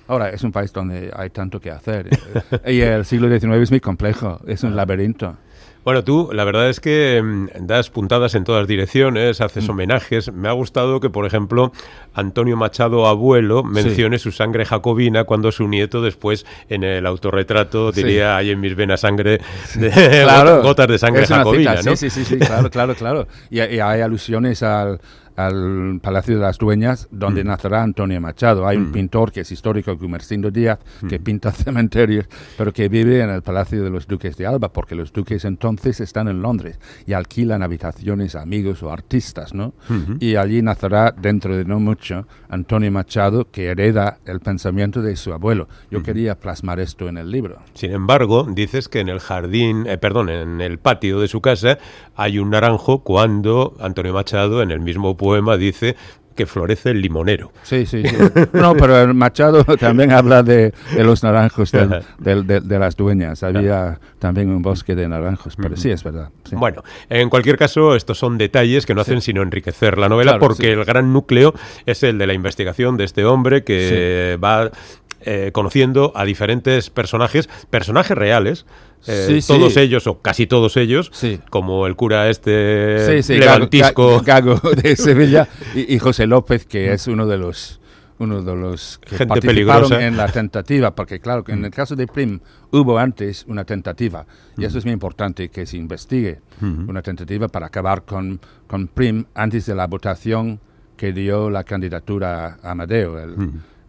Ahora, 0.09 0.31
es 0.31 0.43
un 0.45 0.53
país 0.53 0.73
donde 0.73 1.11
hay 1.15 1.31
tanto 1.31 1.61
que 1.61 1.71
hacer. 1.71 2.09
y 2.67 2.81
el 2.81 3.05
siglo 3.05 3.29
XIX 3.29 3.55
es 3.55 3.71
muy 3.71 3.81
complejo, 3.81 4.41
es 4.47 4.63
un 4.63 4.77
laberinto. 4.77 5.37
Bueno, 5.87 6.03
tú, 6.03 6.31
la 6.33 6.43
verdad 6.43 6.69
es 6.69 6.81
que 6.81 7.23
mm, 7.23 7.65
das 7.65 7.91
puntadas 7.91 8.35
en 8.35 8.43
todas 8.43 8.67
direcciones, 8.67 9.41
haces 9.41 9.69
homenajes. 9.69 10.33
Me 10.33 10.49
ha 10.49 10.53
gustado 10.53 10.99
que, 10.99 11.11
por 11.11 11.27
ejemplo, 11.27 11.71
Antonio 12.13 12.57
Machado 12.57 13.07
Abuelo 13.07 13.63
mencione 13.63 14.19
su 14.19 14.33
sangre 14.33 14.65
jacobina 14.65 15.23
cuando 15.23 15.53
su 15.53 15.69
nieto 15.69 16.03
después 16.03 16.45
en 16.69 16.83
el 16.83 17.07
autorretrato 17.07 17.93
Sí. 17.93 18.03
diría 18.03 18.37
hay 18.37 18.51
en 18.51 18.59
mis 18.59 18.75
venas 18.75 19.03
sangre 19.03 19.41
de 19.77 19.91
Claro, 20.25 20.61
gotas 20.61 20.89
de 20.89 20.99
sangre 20.99 21.25
jacobina, 21.25 21.77
cita, 21.77 21.91
¿no? 21.91 21.97
Sí, 21.97 22.11
sí, 22.11 22.25
sí, 22.25 22.35
sí, 22.35 22.39
claro, 22.45 22.69
claro, 22.69 22.95
claro. 22.97 23.29
Y, 23.49 23.59
y 23.63 23.79
hay 23.79 24.01
alusiones 24.01 24.65
al, 24.65 25.01
al 25.37 26.01
Palacio 26.03 26.37
de 26.37 26.41
las 26.43 26.59
Dueñas, 26.59 27.09
donde 27.11 27.45
Mm. 27.45 27.47
nacerá 27.49 27.83
Antonio 27.83 28.21
Machado. 28.21 28.67
Hay 28.67 28.77
un 28.77 28.93
pintor 28.93 29.33
que 29.33 29.41
es 29.41 29.53
histórico, 29.53 29.97
Gumersindo 29.97 30.51
Díaz, 30.51 30.79
Mm. 31.03 31.07
que 31.09 31.21
pinta 31.21 31.53
cementerios, 31.53 32.27
pero 32.57 32.73
que 32.73 32.89
vive 32.89 33.21
en 33.23 33.31
el 33.31 33.43
Palacio 33.43 33.83
de 33.85 33.91
los 33.91 34.07
Duques 34.07 34.37
de 34.37 34.47
Alba, 34.47 34.73
porque 34.73 34.95
los 34.95 35.13
duques 35.13 35.45
entonces 35.45 36.01
están 36.01 36.29
en 36.29 36.43
Londres 36.43 36.79
y 37.07 37.13
alquilan 37.13 37.63
habitaciones 37.63 38.35
a 38.35 38.43
amigos 38.43 38.83
o 38.83 38.91
artistas, 38.93 39.55
¿no? 39.55 39.75
Y 40.21 40.37
allí 40.37 40.63
nacerá, 40.63 41.13
dentro 41.17 41.57
de 41.57 41.65
no 41.65 41.81
mucho, 41.81 42.27
Antonio 42.49 42.91
Machado, 42.91 43.51
que 43.51 43.67
hereda 43.67 44.19
el 44.25 44.41
pensamiento 44.41 45.03
de 45.03 45.17
su 45.17 45.33
abuelo. 45.33 45.69
Yo 45.91 46.03
quería 46.03 46.35
plasmar 46.39 46.81
esto 46.81 47.09
en 47.09 47.19
el 47.19 47.31
libro. 47.31 47.59
Sin 47.75 47.93
embargo, 47.93 48.47
dices 48.51 48.89
que 48.89 49.01
en 49.01 49.09
el 49.09 49.21
jardín, 49.21 49.87
eh, 49.87 49.99
perdón, 49.99 50.29
en 50.29 50.61
el 50.61 50.79
patio 50.79 51.21
de 51.21 51.29
su 51.29 51.41
casa 51.41 51.79
hay 52.15 52.39
un 52.39 52.51
naranjo 52.51 53.01
cuando 53.01 53.75
Antonio 53.81 54.13
Machado 54.15 54.63
en 54.63 54.71
el 54.71 54.81
mismo 54.81 55.17
poema 55.27 55.57
dice 55.57 55.97
que 56.37 56.45
florece 56.45 56.91
el 56.91 57.01
limonero. 57.01 57.51
Sí, 57.63 57.87
sí, 57.87 58.03
sí. 58.07 58.15
No, 58.53 58.75
pero 58.77 59.01
el 59.01 59.15
Machado 59.15 59.65
también 59.65 60.13
habla 60.13 60.43
de, 60.43 60.75
de 60.95 61.03
los 61.05 61.23
naranjos 61.23 61.73
del- 61.73 62.03
del- 62.19 62.47
de, 62.47 62.61
de 62.61 62.79
las 62.79 62.95
dueñas. 62.95 63.43
Había 63.43 63.99
también 64.19 64.51
un 64.51 64.61
bosque 64.61 64.95
de 64.95 65.09
naranjos, 65.09 65.57
pero 65.57 65.77
sí 65.79 65.91
es 65.91 66.05
verdad. 66.05 66.29
sí. 66.45 66.55
Bueno, 66.55 66.83
en 67.09 67.31
cualquier 67.31 67.57
caso, 67.57 67.97
estos 67.97 68.19
son 68.19 68.37
detalles 68.37 68.85
que 68.85 68.95
no 68.95 69.01
hacen 69.01 69.23
sino 69.23 69.41
enriquecer 69.41 69.97
la 69.97 70.11
novela 70.11 70.33
Claro, 70.33 70.41
porque 70.47 70.65
sí. 70.65 70.69
el 70.69 70.85
gran 70.85 71.11
núcleo 71.15 71.55
es 71.87 72.03
el 72.03 72.19
de 72.19 72.27
la 72.27 72.35
investigación 72.35 72.99
de 72.99 73.05
este 73.05 73.25
hombre 73.25 73.65
que 73.65 74.39
va 74.45 74.71
eh, 75.27 75.51
conociendo 75.53 76.13
a 76.15 76.25
diferentes 76.25 76.89
personajes, 76.89 77.49
personajes 77.69 78.17
reales, 78.17 78.65
eh, 79.07 79.25
Sí, 79.29 79.41
sí. 79.43 79.53
todos 79.53 79.77
ellos 79.77 80.07
o 80.07 80.23
casi 80.23 80.47
todos 80.47 80.77
ellos, 80.77 81.11
Sí. 81.13 81.41
como 81.51 81.87
el 81.87 81.97
cura 81.97 82.31
este 82.31 83.21
levantisco. 83.29 84.23
Gago, 84.25 84.55
Gago 84.57 84.71
de 84.83 84.97
Sevilla 84.97 85.49
y, 85.75 85.95
y 85.95 85.99
José 85.99 86.27
López, 86.27 86.65
que 86.65 86.93
es 86.93 87.07
uno 87.07 87.27
de 87.27 87.37
los 87.39 87.81
uno 88.19 88.41
de 88.41 88.57
los 88.57 88.97
que 89.05 89.11
Gente 89.17 89.27
participaron 89.27 89.91
peligrosa. 89.91 90.07
en 90.07 90.17
la 90.17 90.29
tentativa, 90.29 90.95
porque 90.95 91.21
claro, 91.21 91.45
que 91.45 91.53
en 91.53 91.67
el 91.67 91.71
caso 91.71 91.95
de 91.97 92.07
Prim 92.07 92.41
hubo 92.71 92.99
antes 92.99 93.45
una 93.47 93.65
tentativa, 93.67 94.25
y 94.57 94.65
eso 94.65 94.79
es 94.79 94.87
muy 94.87 94.95
importante 94.95 95.51
que 95.51 95.67
se 95.67 95.77
investigue, 95.77 96.41
una 96.63 97.03
tentativa 97.03 97.47
para 97.49 97.67
acabar 97.67 98.05
con, 98.07 98.41
con 98.67 98.89
Prim 98.89 99.27
antes 99.35 99.67
de 99.67 99.75
la 99.75 99.87
votación 99.87 100.61
que 100.97 101.13
dio 101.13 101.51
la 101.51 101.63
candidatura 101.65 102.57
a 102.63 102.71
Amadeo, 102.71 103.19
el, 103.19 103.37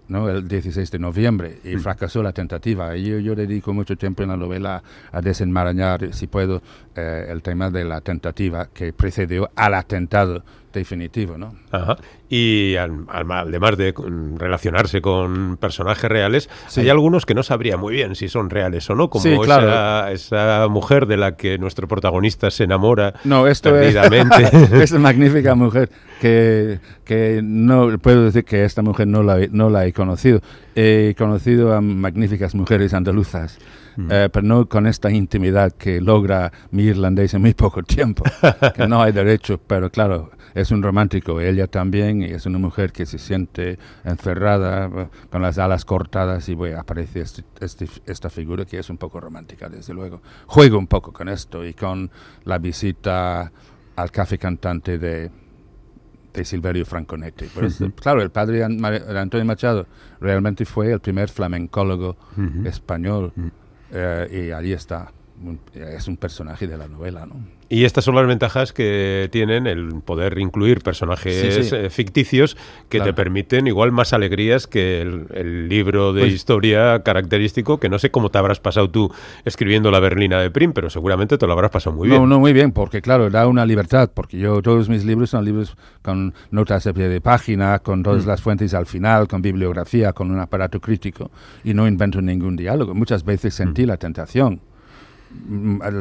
¿no? 0.07 0.29
el 0.29 0.47
16 0.47 0.91
de 0.91 0.99
noviembre, 0.99 1.59
y 1.63 1.77
fracasó 1.77 2.23
la 2.23 2.33
tentativa. 2.33 2.95
Y 2.95 3.05
yo, 3.05 3.19
yo 3.19 3.35
dedico 3.35 3.73
mucho 3.73 3.95
tiempo 3.95 4.23
en 4.23 4.29
la 4.29 4.37
novela 4.37 4.83
a 5.11 5.21
desenmarañar, 5.21 6.13
si 6.13 6.27
puedo, 6.27 6.61
eh, 6.95 7.27
el 7.29 7.41
tema 7.41 7.69
de 7.69 7.83
la 7.85 8.01
tentativa 8.01 8.67
que 8.73 8.93
precedió 8.93 9.49
al 9.55 9.73
atentado 9.73 10.43
definitivo, 10.73 11.37
¿no? 11.37 11.53
Ajá. 11.71 11.95
Y 12.29 12.75
al- 12.75 13.05
al- 13.09 13.31
además 13.31 13.77
de 13.77 13.93
relacionarse 14.37 15.01
con 15.01 15.57
personajes 15.57 16.09
reales, 16.09 16.49
Sí. 16.67 16.81
hay 16.81 16.89
algunos 16.89 17.25
que 17.25 17.33
no 17.33 17.41
sabría 17.43 17.77
muy 17.77 17.93
bien 17.93 18.15
si 18.15 18.27
son 18.27 18.49
reales 18.49 18.89
o 18.89 18.95
no, 18.95 19.09
como 19.09 19.23
Sí, 19.23 19.31
esa, 19.33 19.43
claro. 19.43 20.07
esa 20.13 20.67
mujer 20.69 21.05
de 21.07 21.17
la 21.17 21.35
que 21.35 21.57
nuestro 21.57 21.87
protagonista 21.87 22.51
se 22.51 22.65
enamora 22.65 23.13
No, 23.23 23.47
esto 23.47 23.69
es, 23.79 23.95
perdidamente. 23.95 24.49
es 24.83 24.91
una 24.91 25.01
magnífica 25.01 25.55
mujer 25.55 25.89
que, 26.21 26.79
que 27.05 27.39
no 27.43 27.97
puedo 27.99 28.25
decir 28.25 28.43
que 28.43 28.65
esta 28.65 28.81
mujer 28.81 29.07
no 29.07 29.23
la, 29.23 29.39
no 29.51 29.69
la 29.69 29.85
he 29.85 29.93
conocido. 29.93 30.41
He 30.79 31.15
conocido 31.17 31.73
a 31.73 31.81
magníficas 31.81 32.53
mujeres 32.53 32.93
andaluzas, 32.93 33.57
eh, 34.11 34.29
pero 34.31 34.45
no 34.45 34.69
con 34.69 34.85
esta 34.85 35.09
intimidad 35.09 35.71
que 35.71 35.99
logra 35.99 36.51
mi 36.69 36.83
irlandés 36.83 37.33
en 37.33 37.41
muy 37.41 37.55
poco 37.55 37.81
tiempo. 37.81 38.23
que 38.75 38.87
no 38.87 39.01
hay 39.01 39.11
derecho, 39.11 39.57
pero 39.57 39.89
claro, 39.89 40.29
es 40.53 40.69
un 40.69 40.83
romántico, 40.83 41.41
ella 41.41 41.65
también, 41.65 42.21
y 42.21 42.25
es 42.25 42.45
una 42.45 42.59
mujer 42.59 42.91
que 42.91 43.07
se 43.07 43.17
siente 43.17 43.79
encerrada, 44.05 44.85
eh, 44.85 45.07
con 45.31 45.41
las 45.41 45.57
alas 45.57 45.83
cortadas, 45.83 46.47
y 46.47 46.53
bueno, 46.53 46.79
aparece 46.79 47.21
este- 47.21 47.43
este- 47.59 47.87
esta 48.05 48.29
figura 48.29 48.63
que 48.65 48.77
es 48.77 48.87
un 48.91 48.97
poco 48.97 49.19
romántica, 49.19 49.69
desde 49.69 49.95
luego. 49.95 50.21
Juego 50.45 50.77
un 50.77 50.85
poco 50.85 51.11
con 51.11 51.27
esto 51.27 51.65
y 51.65 51.73
con 51.73 52.11
la 52.45 52.59
visita 52.59 53.51
al 53.95 54.11
café 54.11 54.37
cantante 54.37 54.99
de, 54.99 55.31
de 56.33 56.45
Silverio 56.45 56.85
Franconetti. 56.85 57.45
Por 57.45 57.65
eso, 57.65 57.91
claro, 57.95 58.21
el 58.21 58.29
padre 58.29 58.63
An- 58.63 58.83
Antonio 58.85 59.45
Machado 59.45 59.85
realmente 60.21 60.65
fue 60.65 60.91
el 60.91 60.99
primer 60.99 61.29
flamencólogo 61.29 62.15
español, 62.65 63.33
eh, 63.91 64.47
y 64.47 64.51
allí 64.51 64.73
está. 64.73 65.11
Es 65.73 66.07
un 66.07 66.17
personaje 66.17 66.67
de 66.67 66.77
la 66.77 66.87
novela, 66.87 67.25
¿no? 67.25 67.35
Y 67.69 67.83
estas 67.83 68.05
son 68.05 68.15
las 68.15 68.25
ventajas 68.25 68.71
que 68.71 69.27
tienen 69.29 69.67
el 69.67 69.89
poder 70.05 70.39
incluir 70.39 70.79
personajes 70.79 71.53
Sí, 71.53 71.63
sí. 71.65 71.75
eh, 71.75 71.89
ficticios 71.89 72.55
que 72.87 72.99
Claro. 72.99 73.11
te 73.11 73.13
permiten 73.13 73.67
igual 73.67 73.91
más 73.91 74.13
alegrías 74.13 74.67
que 74.67 75.01
el, 75.01 75.25
el 75.33 75.67
libro 75.67 76.13
de 76.13 76.21
Pues- 76.21 76.33
historia 76.33 77.03
característico, 77.03 77.77
que 77.77 77.89
no 77.89 77.99
sé 77.99 78.09
cómo 78.09 78.29
te 78.31 78.37
habrás 78.37 78.61
pasado 78.61 78.89
tú 78.89 79.11
escribiendo 79.43 79.91
la 79.91 79.99
Berlina 79.99 80.39
de 80.39 80.49
Prim, 80.49 80.71
pero 80.71 80.89
seguramente 80.89 81.37
te 81.37 81.45
lo 81.45 81.51
habrás 81.53 81.71
pasado 81.71 81.93
muy 81.95 82.07
bien. 82.07 82.21
No, 82.21 82.25
no, 82.27 82.39
muy 82.39 82.53
bien, 82.53 82.71
porque 82.71 83.01
claro, 83.01 83.29
da 83.29 83.47
una 83.47 83.65
libertad, 83.65 84.09
porque 84.13 84.37
yo 84.37 84.61
todos 84.61 84.87
mis 84.87 85.03
libros 85.03 85.31
son 85.31 85.43
libros 85.43 85.75
con 86.01 86.33
notas 86.51 86.87
a 86.87 86.93
pie 86.93 87.09
de 87.09 87.19
página, 87.19 87.79
con 87.79 88.01
todas 88.01 88.25
las 88.25 88.41
fuentes 88.41 88.73
al 88.73 88.85
final, 88.85 89.27
con 89.27 89.41
bibliografía, 89.41 90.13
con 90.13 90.31
un 90.31 90.39
aparato 90.39 90.79
crítico, 90.79 91.31
y 91.65 91.73
no 91.73 91.85
invento 91.85 92.21
ningún 92.21 92.55
diálogo. 92.55 92.95
Muchas 92.95 93.25
veces 93.25 93.53
sentí 93.53 93.85
la 93.85 93.97
tentación 93.97 94.17
Mm, 94.37 94.59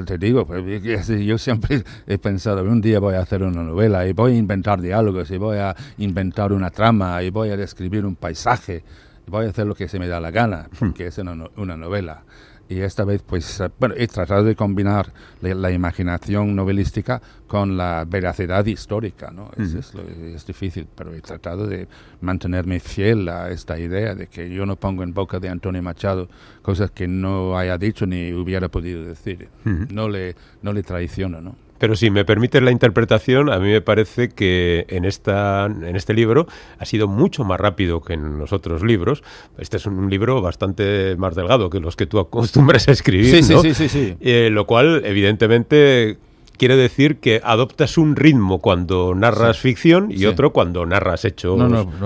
te 0.04 0.18
digo, 0.18 0.46
pues, 0.46 0.62
yo 1.24 1.38
siempre 1.38 1.82
he 2.06 2.18
pensado, 2.18 2.62
un 2.62 2.80
día 2.80 2.98
voy 2.98 3.14
a 3.14 3.20
hacer 3.20 3.42
una 3.42 3.62
novela 3.62 4.06
y 4.06 4.12
voy 4.12 4.32
a 4.32 4.36
inventar 4.36 4.80
diálogos 4.80 5.30
y 5.30 5.38
voy 5.38 5.58
a 5.58 5.74
inventar 5.98 6.52
una 6.52 6.70
trama 6.70 7.22
y 7.22 7.30
voy 7.30 7.50
a 7.50 7.56
describir 7.56 8.04
un 8.04 8.16
paisaje 8.16 8.82
y 9.26 9.30
voy 9.30 9.46
a 9.46 9.50
hacer 9.50 9.66
lo 9.66 9.74
que 9.74 9.88
se 9.88 9.98
me 9.98 10.08
da 10.08 10.20
la 10.20 10.30
gana, 10.30 10.68
porque 10.78 11.08
es 11.08 11.18
una, 11.18 11.36
una 11.56 11.76
novela 11.76 12.22
y 12.68 12.80
esta 12.80 13.04
vez 13.04 13.23
pues 13.23 13.61
eh, 13.61 13.70
bueno, 13.78 13.94
he 13.96 14.06
tratado 14.08 14.44
de 14.44 14.56
combinar 14.56 15.12
la, 15.40 15.70
imaginación 15.70 16.56
novelística 16.56 17.20
con 17.46 17.76
la 17.76 18.04
veracidad 18.04 18.64
histórica, 18.66 19.30
¿no? 19.30 19.50
Es, 19.56 19.75
es, 19.75 20.46
difícil, 20.46 20.87
pero 20.94 21.14
he 21.14 21.20
tratado 21.20 21.66
de 21.66 21.88
mantenerme 22.20 22.80
fiel 22.80 23.28
a 23.28 23.50
esta 23.50 23.78
idea 23.78 24.14
de 24.14 24.26
que 24.26 24.50
yo 24.50 24.66
no 24.66 24.76
pongo 24.76 25.02
en 25.02 25.12
boca 25.12 25.38
de 25.38 25.49
Antonio 25.49 25.82
Machado 25.82 26.28
cosas 26.62 26.90
que 26.90 27.06
no 27.06 27.56
haya 27.56 27.78
dicho 27.78 28.06
ni 28.06 28.32
hubiera 28.32 28.68
podido 28.68 29.04
decir. 29.04 29.49
No 29.64 30.08
le 30.08 30.35
no 30.62 30.73
le 30.73 30.82
traiciono, 30.82 31.40
¿no? 31.40 31.65
Pero 31.78 31.97
si 31.97 32.11
me 32.11 32.25
permite 32.25 32.61
la 32.61 32.71
interpretación, 32.71 33.50
a 33.50 33.59
mí 33.59 33.68
me 33.68 33.80
parece 33.80 34.28
que 34.28 34.87
en, 34.88 35.04
esta, 35.04 35.66
en 35.66 35.97
este 35.97 36.14
libro 36.14 36.47
ha 36.78 36.85
sido 36.85 37.09
mucho 37.09 37.45
más 37.45 37.61
rápido 37.61 38.00
que 38.00 38.14
en 38.14 38.38
los 38.38 38.52
otros 38.52 38.83
libros. 38.83 39.23
Este 39.59 39.76
es 39.76 39.87
un 39.87 40.11
libro 40.11 40.40
bastante 40.40 41.16
más 41.16 41.35
delgado 41.35 41.71
que 41.71 41.80
los 41.80 41.97
que 41.97 42.06
tú 42.06 42.18
acostumbras 42.18 42.88
a 42.88 42.92
escribir, 42.92 43.30
sí, 43.30 43.42
sí, 43.42 43.75
sí, 43.75 43.88
sí, 43.88 44.16
eh, 44.21 44.49
lo 44.50 44.66
cual, 44.66 45.02
evidentemente, 45.04 46.18
quiere 46.56 46.76
decir 46.76 47.18
que 47.18 47.40
adoptas 47.45 47.99
un 47.99 48.16
ritmo 48.16 48.61
cuando 48.61 49.14
narras 49.14 49.59
ficción 49.59 50.09
y 50.11 50.26
otro 50.26 50.52
cuando 50.52 50.87
narras 50.87 51.25
hechos 51.25 51.61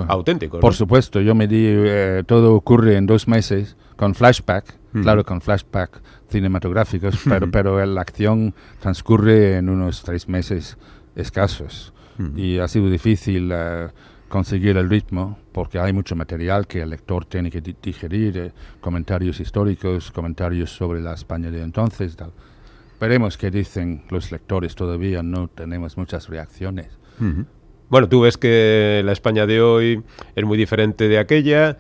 auténticos. 0.08 0.60
Por 0.60 0.74
supuesto, 0.74 1.20
yo 1.20 1.34
me 1.34 1.46
di, 1.46 1.64
eh, 1.66 2.22
todo 2.26 2.54
ocurre 2.54 2.96
en 2.96 3.06
dos 3.06 3.28
meses 3.28 3.76
con 3.96 4.14
flashback, 4.14 4.64
claro, 5.02 5.24
con 5.24 5.40
flashback 5.40 6.00
cinematográficos, 6.30 7.20
pero, 7.28 7.50
pero 7.50 7.84
la 7.84 8.00
acción 8.00 8.54
transcurre 8.80 9.56
en 9.56 9.68
unos 9.68 10.02
tres 10.02 10.28
meses 10.28 10.78
escasos 11.16 11.92
y 12.36 12.58
ha 12.58 12.68
sido 12.68 12.90
difícil 12.90 13.50
eh, 13.52 13.88
conseguir 14.28 14.76
el 14.76 14.90
ritmo 14.90 15.38
porque 15.52 15.78
hay 15.78 15.92
mucho 15.92 16.14
material 16.14 16.66
que 16.66 16.82
el 16.82 16.90
lector 16.90 17.24
tiene 17.24 17.50
que 17.50 17.60
digerir, 17.60 18.38
eh, 18.38 18.52
comentarios 18.80 19.40
históricos, 19.40 20.10
comentarios 20.10 20.70
sobre 20.70 21.00
la 21.00 21.14
España 21.14 21.50
de 21.50 21.62
entonces. 21.62 22.16
Tal. 22.16 22.32
Veremos 23.00 23.38
qué 23.38 23.50
dicen 23.50 24.04
los 24.10 24.30
lectores, 24.30 24.74
todavía 24.74 25.22
no 25.22 25.48
tenemos 25.48 25.96
muchas 25.96 26.28
reacciones. 26.28 26.88
Bueno, 27.90 28.08
tú 28.08 28.22
ves 28.22 28.38
que 28.38 29.02
la 29.04 29.12
España 29.12 29.46
de 29.46 29.60
hoy 29.60 30.02
es 30.34 30.44
muy 30.44 30.56
diferente 30.56 31.08
de 31.08 31.18
aquella. 31.18 31.76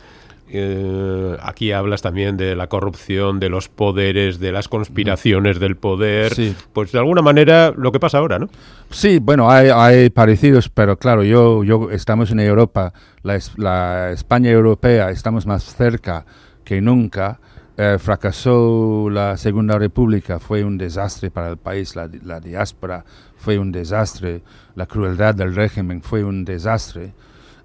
Eh, 0.52 1.36
aquí 1.42 1.70
hablas 1.70 2.02
también 2.02 2.36
de 2.36 2.56
la 2.56 2.66
corrupción, 2.66 3.38
de 3.38 3.48
los 3.48 3.68
poderes, 3.68 4.40
de 4.40 4.50
las 4.50 4.66
conspiraciones 4.66 5.60
del 5.60 5.76
poder. 5.76 6.32
Pues 6.72 6.90
de 6.90 6.98
alguna 6.98 7.22
manera 7.22 7.72
lo 7.76 7.92
que 7.92 8.00
pasa 8.00 8.18
ahora, 8.18 8.40
¿no? 8.40 8.48
Sí, 8.90 9.20
bueno, 9.20 9.48
hay, 9.48 10.10
parecidos, 10.10 10.68
pero 10.68 10.96
claro, 10.98 11.22
yo, 11.22 11.62
yo 11.62 11.90
estamos 11.92 12.32
en 12.32 12.40
Europa, 12.40 12.92
la, 13.22 14.10
España 14.10 14.50
europea, 14.50 15.10
estamos 15.10 15.46
más 15.46 15.62
cerca 15.62 16.24
que 16.64 16.80
nunca. 16.80 17.38
Eh, 17.76 17.96
fracasó 17.98 19.08
la 19.08 19.36
Segunda 19.36 19.78
República, 19.78 20.38
fue 20.40 20.64
un 20.64 20.76
desastre 20.76 21.30
para 21.30 21.48
el 21.48 21.56
país, 21.56 21.96
la, 21.96 22.10
la 22.24 22.40
diáspora 22.40 23.04
fue 23.36 23.58
un 23.58 23.72
desastre, 23.72 24.42
la 24.74 24.84
crueldad 24.84 25.34
del 25.34 25.54
régimen 25.54 26.02
fue 26.02 26.22
un 26.24 26.44
desastre 26.44 27.14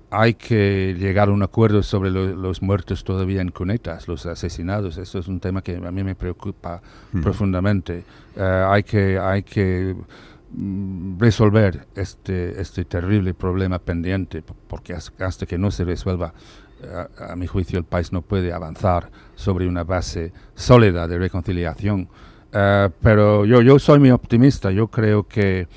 hay 0.10 0.36
que 0.36 0.96
llegar 0.98 1.30
a 1.30 1.32
un 1.32 1.44
acuerdo 1.44 1.84
sobre 1.84 2.10
los 2.12 2.62
muertos 2.62 3.04
todavía 3.04 3.42
en 3.42 3.50
cunetas, 3.50 4.08
los 4.08 4.26
asesinados. 4.26 4.98
Eso 4.98 5.20
es 5.20 5.28
un 5.28 5.40
tema 5.40 5.62
que 5.62 5.76
a 5.76 5.92
mí 5.92 6.04
me 6.04 6.16
preocupa 6.16 6.82
profundamente. 7.22 8.04
Eh, 8.36 8.66
hay 8.68 8.84
que, 8.84 9.18
hay 9.20 9.44
que 9.44 9.96
mm, 10.52 11.20
resolver 11.20 11.88
este, 11.96 12.62
este 12.62 12.86
terrible 12.86 13.34
problema 13.34 13.80
pendiente, 13.80 14.44
porque 14.68 14.94
hasta 14.94 15.46
que 15.46 15.58
no 15.58 15.72
se 15.72 15.84
resuelva, 15.84 16.34
eh, 16.84 17.08
a, 17.30 17.36
mi 17.36 17.48
juicio, 17.48 17.80
el 17.80 17.86
país 17.86 18.12
no 18.12 18.22
puede 18.22 18.54
avanzar 18.54 19.10
sobre 19.36 19.68
una 19.68 19.84
base 19.84 20.34
sólida 20.56 21.08
de 21.08 21.18
reconciliación. 21.18 22.10
Eh, 22.52 22.90
pero 23.02 23.46
yo, 23.46 23.62
yo 23.62 23.80
soy 23.80 24.00
muy 24.00 24.12
optimista. 24.12 24.72
Yo 24.72 24.88
creo 24.88 25.28
que 25.28 25.68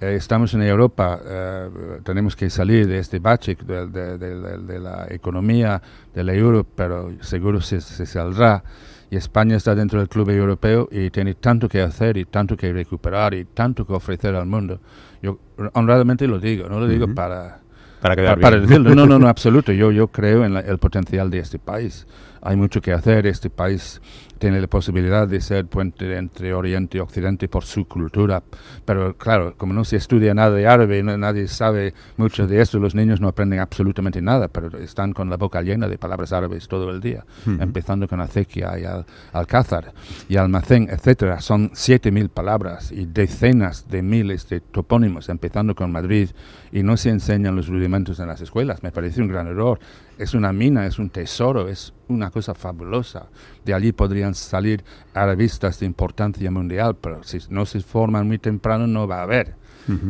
estamos 0.00 0.52
en 0.54 0.62
Europa, 0.62 1.20
eh, 1.24 1.68
tenemos 2.04 2.36
que 2.36 2.50
salir 2.50 2.86
de 2.86 2.98
este 2.98 3.18
bache 3.18 3.56
de, 3.56 4.78
la 4.80 5.06
economía 5.08 5.80
del 6.14 6.28
euro, 6.30 6.64
pero 6.64 7.12
seguro 7.22 7.60
se, 7.60 7.80
se, 7.80 8.06
saldrá. 8.06 8.62
Y 9.10 9.16
España 9.16 9.56
está 9.56 9.74
dentro 9.74 10.00
del 10.00 10.08
club 10.08 10.30
europeo 10.30 10.88
y 10.90 11.10
tiene 11.10 11.34
tanto 11.34 11.68
que 11.68 11.80
hacer 11.80 12.16
y 12.16 12.24
tanto 12.24 12.56
que 12.56 12.72
recuperar 12.72 13.34
y 13.34 13.44
tanto 13.44 13.86
que 13.86 13.92
ofrecer 13.92 14.34
al 14.34 14.46
mundo. 14.46 14.80
Yo 15.22 15.38
honradamente 15.74 16.26
lo 16.26 16.38
digo, 16.38 16.68
no 16.68 16.80
lo 16.80 16.88
digo 16.88 17.14
para... 17.14 17.60
Para 18.00 18.16
quedar 18.16 18.40
para, 18.40 18.60
decirlo, 18.60 18.94
no, 18.94 19.06
no, 19.06 19.18
no, 19.18 19.28
absoluto. 19.36 19.72
Yo, 19.72 19.90
yo 19.90 20.08
creo 20.08 20.44
en 20.44 20.56
el 20.56 20.78
potencial 20.78 21.30
de 21.30 21.38
este 21.38 21.58
país. 21.58 22.06
Hay 22.42 22.56
mucho 22.56 22.80
que 22.80 22.92
hacer. 22.92 23.26
Este 23.26 23.50
país 23.50 24.00
tiene 24.38 24.60
la 24.60 24.66
posibilidad 24.66 25.26
de 25.26 25.40
ser 25.40 25.66
puente 25.66 26.16
entre 26.16 26.52
Oriente 26.52 26.98
y 26.98 27.00
Occidente 27.00 27.48
por 27.48 27.64
su 27.64 27.86
cultura. 27.86 28.42
Pero 28.84 29.16
claro, 29.16 29.54
como 29.56 29.72
no 29.72 29.84
se 29.84 29.96
estudia 29.96 30.34
nada 30.34 30.50
de 30.50 30.66
árabe, 30.66 31.02
nadie 31.02 31.48
sabe 31.48 31.94
mucho 32.16 32.46
de 32.46 32.60
esto, 32.60 32.78
los 32.78 32.94
niños 32.94 33.20
no 33.20 33.28
aprenden 33.28 33.60
absolutamente 33.60 34.20
nada, 34.20 34.48
pero 34.48 34.76
están 34.78 35.12
con 35.12 35.30
la 35.30 35.36
boca 35.36 35.62
llena 35.62 35.88
de 35.88 35.98
palabras 35.98 36.32
árabes 36.32 36.68
todo 36.68 36.90
el 36.90 37.00
día, 37.00 37.24
empezando 37.46 38.08
con 38.08 38.20
acequia 38.20 38.78
y 38.78 38.84
al, 38.84 39.06
alcázar 39.32 39.92
y 40.28 40.36
almacén, 40.36 40.88
etcétera. 40.90 41.40
Son 41.40 41.70
7.000 41.70 42.28
palabras 42.28 42.92
y 42.92 43.06
decenas 43.06 43.88
de 43.88 44.02
miles 44.02 44.48
de 44.48 44.60
topónimos, 44.60 45.28
empezando 45.28 45.74
con 45.74 45.90
Madrid, 45.92 46.30
y 46.72 46.82
no 46.82 46.96
se 46.96 47.10
enseñan 47.10 47.56
los 47.56 47.68
rudimentos 47.68 47.85
en 47.94 48.26
las 48.26 48.40
escuelas. 48.40 48.82
Me 48.82 48.90
parece 48.90 49.22
un 49.22 49.28
gran 49.28 49.46
error. 49.46 49.78
Es 50.18 50.34
una 50.34 50.52
mina, 50.52 50.86
es 50.86 50.98
un 50.98 51.10
tesoro, 51.10 51.68
es 51.68 51.92
una 52.08 52.30
cosa 52.30 52.54
fabulosa. 52.54 53.26
De 53.64 53.74
allí 53.74 53.92
podrían 53.92 54.34
salir 54.34 54.84
arabistas 55.14 55.80
de 55.80 55.86
importancia 55.86 56.50
mundial, 56.50 56.96
pero 57.00 57.22
si 57.22 57.38
no 57.50 57.66
se 57.66 57.80
forman 57.80 58.26
muy 58.26 58.38
temprano 58.38 58.86
no 58.86 59.06
va 59.06 59.20
a 59.20 59.22
haber. 59.22 59.54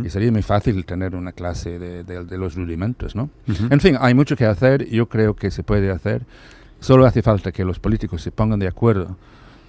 Y 0.02 0.08
sería 0.08 0.32
muy 0.32 0.40
fácil 0.40 0.86
tener 0.86 1.14
una 1.14 1.32
clase 1.32 1.78
de, 1.78 2.38
los 2.38 2.54
rudimentos, 2.54 3.14
¿no? 3.14 3.28
En 3.46 3.78
fin, 3.80 3.98
hay 4.00 4.14
mucho 4.14 4.34
que 4.34 4.46
hacer, 4.46 4.88
yo 4.88 5.06
creo 5.06 5.36
que 5.36 5.50
se 5.50 5.62
puede 5.62 5.90
hacer. 5.90 6.22
Solo 6.80 7.04
hace 7.04 7.20
falta 7.20 7.52
que 7.52 7.62
los 7.62 7.78
políticos 7.78 8.22
se 8.22 8.30
pongan 8.30 8.58
de 8.58 8.68
acuerdo, 8.68 9.18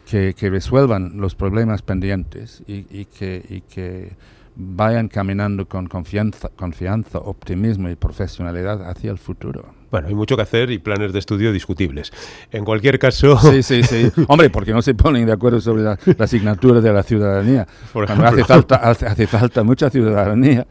que, 0.10 0.34
resuelvan 0.40 1.18
los 1.18 1.36
problemas 1.36 1.82
pendientes 1.82 2.64
y, 2.68 3.06
que, 3.06 3.46
y 3.50 3.62
que 3.62 4.16
vayan 4.60 5.08
caminando 5.08 5.68
con 5.68 5.88
confianza, 5.88 6.50
confianza, 6.50 7.20
optimismo 7.20 7.90
y 7.90 7.96
profesionalidad 7.96 8.90
hacia 8.90 9.12
el 9.12 9.20
futuro. 9.20 9.66
Bueno, 9.92 10.08
hay 10.08 10.16
mucho 10.16 10.36
que 10.36 10.42
hacer 10.42 10.72
y 10.72 10.80
planes 10.80 11.14
de 11.14 11.20
estudio 11.20 11.54
discutibles. 11.54 12.12
En 12.52 12.66
cualquier 12.66 12.98
caso... 13.00 13.38
Sí, 13.38 13.62
sí, 13.62 13.84
sí. 13.84 14.12
Hombre, 14.28 14.50
porque 14.50 14.74
no 14.74 14.82
se 14.82 14.96
ponen 14.96 15.26
de 15.26 15.32
acuerdo 15.32 15.62
sobre 15.62 15.84
la, 15.84 15.98
asignatura 16.20 16.82
de 16.82 16.92
la 16.92 17.04
ciudadanía. 17.04 17.68
hace 17.94 18.44
falta, 18.44 18.76
hace, 18.78 19.28
falta 19.28 19.64
mucha 19.64 19.90
ciudadanía 19.90 20.66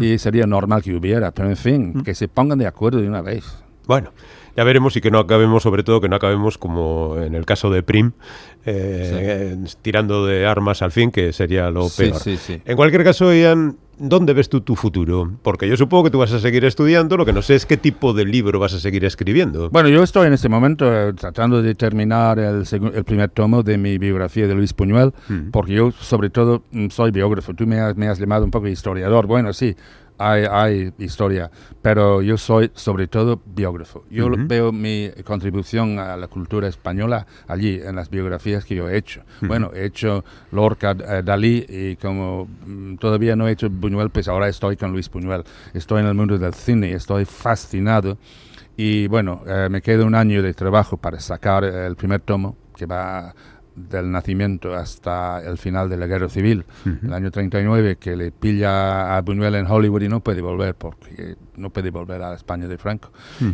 y 0.00 0.18
sería 0.18 0.46
normal 0.46 0.82
que 0.82 0.94
hubiera, 0.94 1.30
pero 1.30 1.50
en 1.50 1.56
fin, 1.56 1.92
mm. 1.94 2.02
que 2.02 2.14
se 2.14 2.28
pongan 2.28 2.58
de 2.58 2.66
acuerdo 2.66 3.00
de 3.00 3.08
una 3.08 3.20
vez. 3.20 3.44
Bueno, 3.86 4.12
ya 4.56 4.64
veremos 4.64 4.96
y 4.96 5.00
que 5.00 5.10
no 5.10 5.18
acabemos, 5.18 5.62
sobre 5.62 5.82
todo, 5.82 6.00
que 6.00 6.08
no 6.08 6.16
acabemos 6.16 6.56
como 6.58 7.16
en 7.18 7.34
el 7.34 7.44
caso 7.44 7.70
de 7.70 7.82
Prim, 7.82 8.12
eh, 8.64 9.56
tirando 9.82 10.26
de 10.26 10.46
armas 10.46 10.82
al 10.82 10.92
fin, 10.92 11.10
que 11.10 11.32
sería 11.32 11.70
lo 11.70 11.88
peor. 11.90 12.20
En 12.64 12.76
cualquier 12.76 13.04
caso, 13.04 13.32
Ian, 13.34 13.76
¿dónde 13.98 14.32
ves 14.32 14.48
tú 14.48 14.62
tu 14.62 14.74
futuro? 14.74 15.30
Porque 15.42 15.68
yo 15.68 15.76
supongo 15.76 16.04
que 16.04 16.10
tú 16.10 16.18
vas 16.18 16.32
a 16.32 16.40
seguir 16.40 16.64
estudiando, 16.64 17.16
lo 17.16 17.26
que 17.26 17.34
no 17.34 17.42
sé 17.42 17.54
es 17.54 17.66
qué 17.66 17.76
tipo 17.76 18.14
de 18.14 18.24
libro 18.24 18.58
vas 18.58 18.72
a 18.72 18.80
seguir 18.80 19.04
escribiendo. 19.04 19.68
Bueno, 19.70 19.90
yo 19.90 20.02
estoy 20.02 20.26
en 20.26 20.32
este 20.32 20.48
momento 20.48 20.90
eh, 20.90 21.12
tratando 21.12 21.60
de 21.60 21.74
terminar 21.74 22.38
el, 22.38 22.64
el, 22.94 23.04
primer 23.04 23.28
tomo 23.30 23.62
de 23.62 23.76
mi 23.76 23.98
biografía 23.98 24.46
de 24.46 24.54
Luis 24.54 24.72
Puñuel, 24.72 25.12
hmm. 25.28 25.50
porque 25.50 25.74
yo 25.74 25.92
sobre 25.92 26.30
todo 26.30 26.62
mm, 26.70 26.88
soy 26.88 27.10
biógrafo. 27.10 27.52
Tú 27.52 27.66
me 27.66 27.78
has, 27.78 27.94
me 27.94 28.08
has 28.08 28.18
llamado 28.18 28.44
un 28.44 28.50
poco 28.50 28.68
historiador. 28.68 29.26
Bueno, 29.26 29.52
sí, 29.52 29.76
hay, 30.18 30.92
historia, 30.98 31.50
pero 31.82 32.22
yo 32.22 32.36
soy 32.36 32.70
sobre 32.74 33.06
todo 33.06 33.40
biógrafo. 33.44 34.04
Yo 34.10 34.28
veo 34.36 34.72
mi 34.72 35.10
contribución 35.24 35.98
a 35.98 36.16
la 36.16 36.28
cultura 36.28 36.68
española 36.68 37.26
allí, 37.46 37.80
en 37.82 37.96
las 37.96 38.10
biografías 38.10 38.64
que 38.64 38.74
yo 38.74 38.88
he 38.88 38.96
hecho. 38.96 39.22
Bueno, 39.42 39.70
he 39.74 39.84
hecho 39.84 40.24
Lorca, 40.52 40.92
eh, 40.92 41.22
Dalí, 41.24 41.64
y 41.68 41.96
como 41.96 42.48
mm, 42.66 42.96
todavía 42.96 43.36
no 43.36 43.48
he 43.48 43.52
hecho 43.52 43.68
Buñuel, 43.70 44.10
pues 44.10 44.28
ahora 44.28 44.48
estoy 44.48 44.76
con 44.76 44.92
Luis 44.92 45.10
Buñuel. 45.10 45.44
Estoy 45.74 46.00
en 46.00 46.06
el 46.06 46.14
mundo 46.14 46.38
del 46.38 46.54
cine, 46.54 46.92
estoy 46.92 47.24
fascinado. 47.24 48.18
Y 48.76 49.06
bueno, 49.08 49.42
eh, 49.46 49.68
me 49.70 49.80
queda 49.80 50.04
un 50.04 50.14
año 50.14 50.42
de 50.42 50.52
trabajo 50.52 50.96
para 50.96 51.18
sacar 51.20 51.64
el 51.64 51.96
primer 51.96 52.20
tomo, 52.20 52.56
que 52.76 52.84
va 52.84 53.34
del 53.76 54.10
nacimiento 54.10 54.74
hasta 54.74 55.40
el 55.44 55.58
final 55.58 55.88
de 55.88 55.98
la 55.98 56.06
guerra 56.06 56.28
civil, 56.28 56.64
el 56.84 57.12
año 57.12 57.30
39, 57.30 57.96
que 57.96 58.16
le 58.16 58.32
pilla 58.32 59.16
a 59.16 59.20
Buñuel 59.20 59.54
en 59.54 59.66
Hollywood 59.66 60.02
y 60.02 60.08
no 60.08 60.20
puede 60.20 60.40
volver, 60.40 60.74
porque 60.74 61.36
no 61.56 61.70
puede 61.70 61.90
volver 61.90 62.22
a 62.22 62.34
España 62.34 62.66
de 62.66 62.78
Franco. 62.78 63.12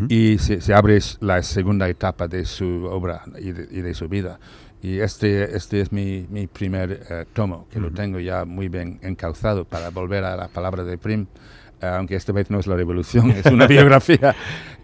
Y 0.08 0.38
se, 0.38 0.72
abre 0.72 0.98
la 1.20 1.42
segunda 1.42 1.88
etapa 1.88 2.28
de 2.28 2.44
su 2.44 2.86
obra 2.90 3.22
y 3.38 3.52
de, 3.52 3.94
su 3.94 4.08
vida. 4.08 4.38
Y 4.80 4.98
este, 4.98 5.56
este 5.56 5.80
es 5.80 5.92
mi, 5.92 6.26
mi 6.30 6.46
primer 6.46 7.02
eh, 7.08 7.24
tomo, 7.32 7.68
que 7.70 7.78
lo 7.78 7.92
tengo 7.92 8.18
ya 8.18 8.44
muy 8.44 8.68
bien 8.68 8.98
encauzado 9.02 9.64
para 9.64 9.90
volver 9.90 10.24
a 10.24 10.34
la 10.34 10.48
palabra 10.48 10.82
de 10.82 10.98
Prim, 10.98 11.26
eh, 11.80 11.86
aunque 11.86 12.16
esta 12.16 12.32
vez 12.32 12.50
no 12.50 12.58
es 12.58 12.66
la 12.66 12.74
revolución, 12.74 13.30
es 13.30 13.46
una 13.46 13.66
biografía. 13.68 14.34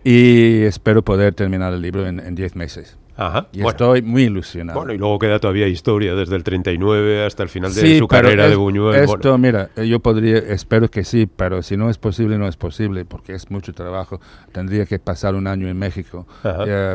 Y 0.05 0.63
espero 0.63 1.03
poder 1.03 1.35
terminar 1.35 1.73
el 1.73 1.83
libro 1.83 2.07
en 2.07 2.35
10 2.35 2.55
meses. 2.55 2.97
Ajá, 3.19 3.49
y 3.51 3.67
estoy 3.67 4.01
muy 4.01 4.23
ilusionado. 4.23 4.79
Bueno, 4.79 4.95
y 4.95 4.99
luego 4.99 5.19
queda 5.19 5.41
todavía 5.41 5.67
historia 5.67 6.15
desde 6.15 6.37
el 6.37 6.45
39 6.45 7.27
hasta 7.27 7.43
el 7.43 7.49
final 7.49 7.75
de 7.75 7.99
su 7.99 8.07
carrera 8.07 8.49
de 8.49 8.55
Buñuel. 8.55 9.03
Esto, 9.03 9.37
mira, 9.37 9.71
yo 9.75 9.99
podría, 9.99 10.39
espero 10.39 10.89
que 10.89 11.03
sí, 11.03 11.27
pero 11.27 11.61
si 11.63 11.77
no 11.77 11.91
es 11.91 11.99
posible, 11.99 12.39
no 12.39 12.47
es 12.47 12.57
posible, 12.57 13.05
porque 13.05 13.35
es 13.35 13.51
mucho 13.51 13.73
trabajo. 13.73 14.21
Tendría 14.53 14.87
que 14.87 15.01
pasar 15.01 15.35
un 15.35 15.49
año 15.49 15.67
en 15.67 15.77
México. 15.77 16.29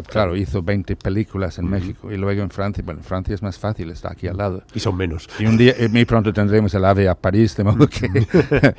claro, 0.08 0.38
hizo 0.38 0.64
20 0.64 0.96
películas 0.96 1.60
en 1.60 1.70
México 1.70 2.10
y 2.10 2.16
luego 2.16 2.42
en 2.42 2.50
Francia. 2.50 2.82
Bueno, 2.86 3.02
Francia 3.04 3.36
es 3.36 3.44
más 3.44 3.60
fácil, 3.60 3.90
está 3.92 4.14
aquí 4.14 4.28
al 4.28 4.38
lado. 4.38 4.64
Y 4.74 4.80
son 4.80 4.96
menos. 4.96 5.28
Y 5.40 5.46
un 5.46 5.58
día, 5.58 5.76
muy 5.92 6.06
pronto 6.06 6.32
tendremos 6.32 6.74
el 6.74 6.86
AVE 6.86 7.10
a 7.10 7.16
París, 7.16 7.58
de 7.58 7.66
modo 7.66 7.86
que 7.88 8.08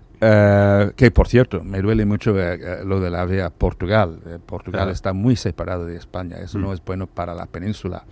Eh, 0.20 0.92
que 0.96 1.10
por 1.10 1.28
cierto, 1.28 1.62
me 1.62 1.80
duele 1.82 2.06
mucho 2.06 2.38
eh, 2.38 2.54
eh, 2.54 2.84
lo 2.84 3.00
de 3.00 3.10
la 3.10 3.24
vía 3.24 3.50
Portugal. 3.50 4.18
Portugal 4.46 4.90
está 4.90 5.12
muy 5.12 5.36
separado 5.36 5.86
de 5.86 5.96
España. 5.96 6.38
Eso 6.38 6.58
no 6.58 6.70
mm. 6.70 6.72
es 6.72 6.84
bueno 6.84 7.06
para 7.06 7.34
la 7.34 7.46
península, 7.46 8.04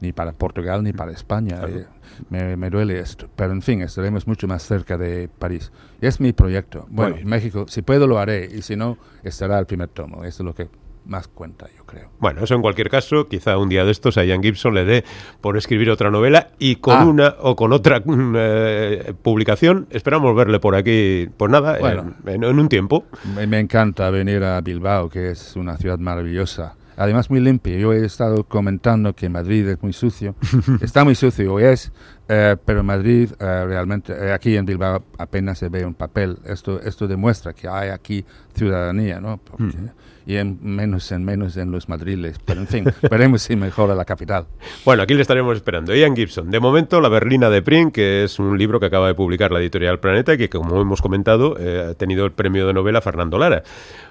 ni 0.00 0.12
para 0.12 0.32
Portugal 0.32 0.82
ni 0.82 0.92
para 0.92 1.12
España. 1.12 1.60
Me, 2.30 2.56
me, 2.56 2.70
duele 2.70 2.98
esto. 2.98 3.28
Pero 3.36 3.52
en 3.52 3.62
fin, 3.62 3.80
estaremos 3.82 4.26
mucho 4.26 4.48
más 4.48 4.62
cerca 4.62 4.98
de 4.98 5.28
París. 5.38 5.70
es 6.00 6.20
mi 6.20 6.32
proyecto. 6.32 6.86
Bueno, 6.90 7.16
México, 7.24 7.66
si 7.68 7.82
puedo 7.82 8.06
lo 8.06 8.18
haré 8.18 8.48
y 8.52 8.62
si 8.62 8.76
no, 8.76 8.98
estará 9.22 9.58
el 9.58 9.66
primer 9.66 9.88
tomo. 9.88 10.24
Eso 10.24 10.42
es 10.42 10.46
lo 10.46 10.54
que 10.54 10.68
más 11.06 11.28
cuenta, 11.28 11.66
yo 11.76 11.84
creo. 11.84 12.10
Bueno, 12.18 12.42
eso 12.42 12.54
en 12.54 12.62
cualquier 12.62 12.90
caso, 12.90 13.28
quizá 13.28 13.58
un 13.58 13.68
día 13.68 13.84
de 13.84 13.90
estos 13.90 14.18
a 14.18 14.24
Ian 14.24 14.42
Gibson 14.42 14.74
le 14.74 14.84
dé 14.84 15.04
por 15.40 15.56
escribir 15.56 15.90
otra 15.90 16.10
novela 16.10 16.48
y 16.58 16.76
con 16.76 16.96
ah. 16.96 17.04
una 17.04 17.34
o 17.40 17.56
con 17.56 17.72
otra 17.72 18.00
mm, 18.00 18.34
eh, 18.36 19.14
publicación 19.22 19.86
esperamos 19.90 20.34
verle 20.34 20.60
por 20.60 20.74
aquí, 20.74 21.28
pues 21.36 21.50
nada, 21.50 21.78
en, 22.26 22.44
un 22.44 22.68
tiempo. 22.68 23.04
Me, 23.34 23.58
encanta 23.58 24.10
venir 24.10 24.42
a 24.44 24.60
Bilbao, 24.60 25.08
que 25.08 25.30
es 25.30 25.56
una 25.56 25.76
ciudad 25.76 25.98
maravillosa 25.98 26.74
además 26.98 27.30
muy 27.30 27.40
limpia. 27.40 27.78
Yo 27.78 27.92
he 27.92 28.04
estado 28.04 28.44
comentando 28.44 29.14
que 29.14 29.28
Madrid 29.28 29.68
es 29.68 29.82
muy 29.82 29.92
sucio. 29.92 30.34
Está 30.80 31.04
muy 31.04 31.14
sucio, 31.14 31.58
es, 31.60 31.92
eh, 32.28 32.56
pero 32.64 32.82
Madrid 32.82 33.30
eh, 33.38 33.64
realmente, 33.66 34.32
aquí 34.32 34.56
en 34.56 34.66
Bilbao 34.66 35.04
apenas 35.16 35.58
se 35.58 35.68
ve 35.68 35.86
un 35.86 35.94
papel. 35.94 36.38
Esto, 36.44 36.80
esto 36.82 37.06
demuestra 37.06 37.52
que 37.52 37.68
hay 37.68 37.90
aquí 37.90 38.24
ciudadanía, 38.52 39.20
¿no? 39.20 39.40
Y 40.28 40.36
en 40.36 40.58
menos 40.60 41.10
en 41.10 41.24
menos 41.24 41.56
en 41.56 41.70
los 41.70 41.88
madriles. 41.88 42.38
Pero 42.44 42.60
en 42.60 42.66
fin, 42.66 42.84
veremos 43.10 43.40
si 43.40 43.56
mejora 43.56 43.94
la 43.94 44.04
capital. 44.04 44.44
Bueno, 44.84 45.02
aquí 45.02 45.14
le 45.14 45.22
estaremos 45.22 45.56
esperando. 45.56 45.94
Ian 45.94 46.14
Gibson, 46.14 46.50
de 46.50 46.60
momento 46.60 47.00
La 47.00 47.08
Berlina 47.08 47.48
de 47.48 47.62
Prim, 47.62 47.90
que 47.90 48.24
es 48.24 48.38
un 48.38 48.58
libro 48.58 48.78
que 48.78 48.84
acaba 48.84 49.06
de 49.06 49.14
publicar 49.14 49.50
la 49.52 49.58
editorial 49.58 50.00
Planeta 50.00 50.34
y 50.34 50.36
que, 50.36 50.50
como 50.50 50.78
hemos 50.82 51.00
comentado, 51.00 51.56
eh, 51.58 51.88
ha 51.90 51.94
tenido 51.94 52.26
el 52.26 52.32
premio 52.32 52.66
de 52.66 52.74
novela 52.74 53.00
Fernando 53.00 53.38
Lara. 53.38 53.62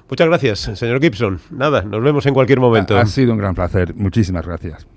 Muchas 0.09 0.27
gracias, 0.27 0.59
señor 0.59 0.99
Gibson. 0.99 1.39
Nada, 1.51 1.83
nos 1.83 2.01
vemos 2.01 2.25
en 2.25 2.33
cualquier 2.33 2.59
momento. 2.59 2.97
ha 2.97 3.05
sido 3.05 3.33
un 3.33 3.37
gran 3.37 3.53
placer. 3.53 3.93
Muchísimas 3.93 4.43
gracias. 4.43 4.85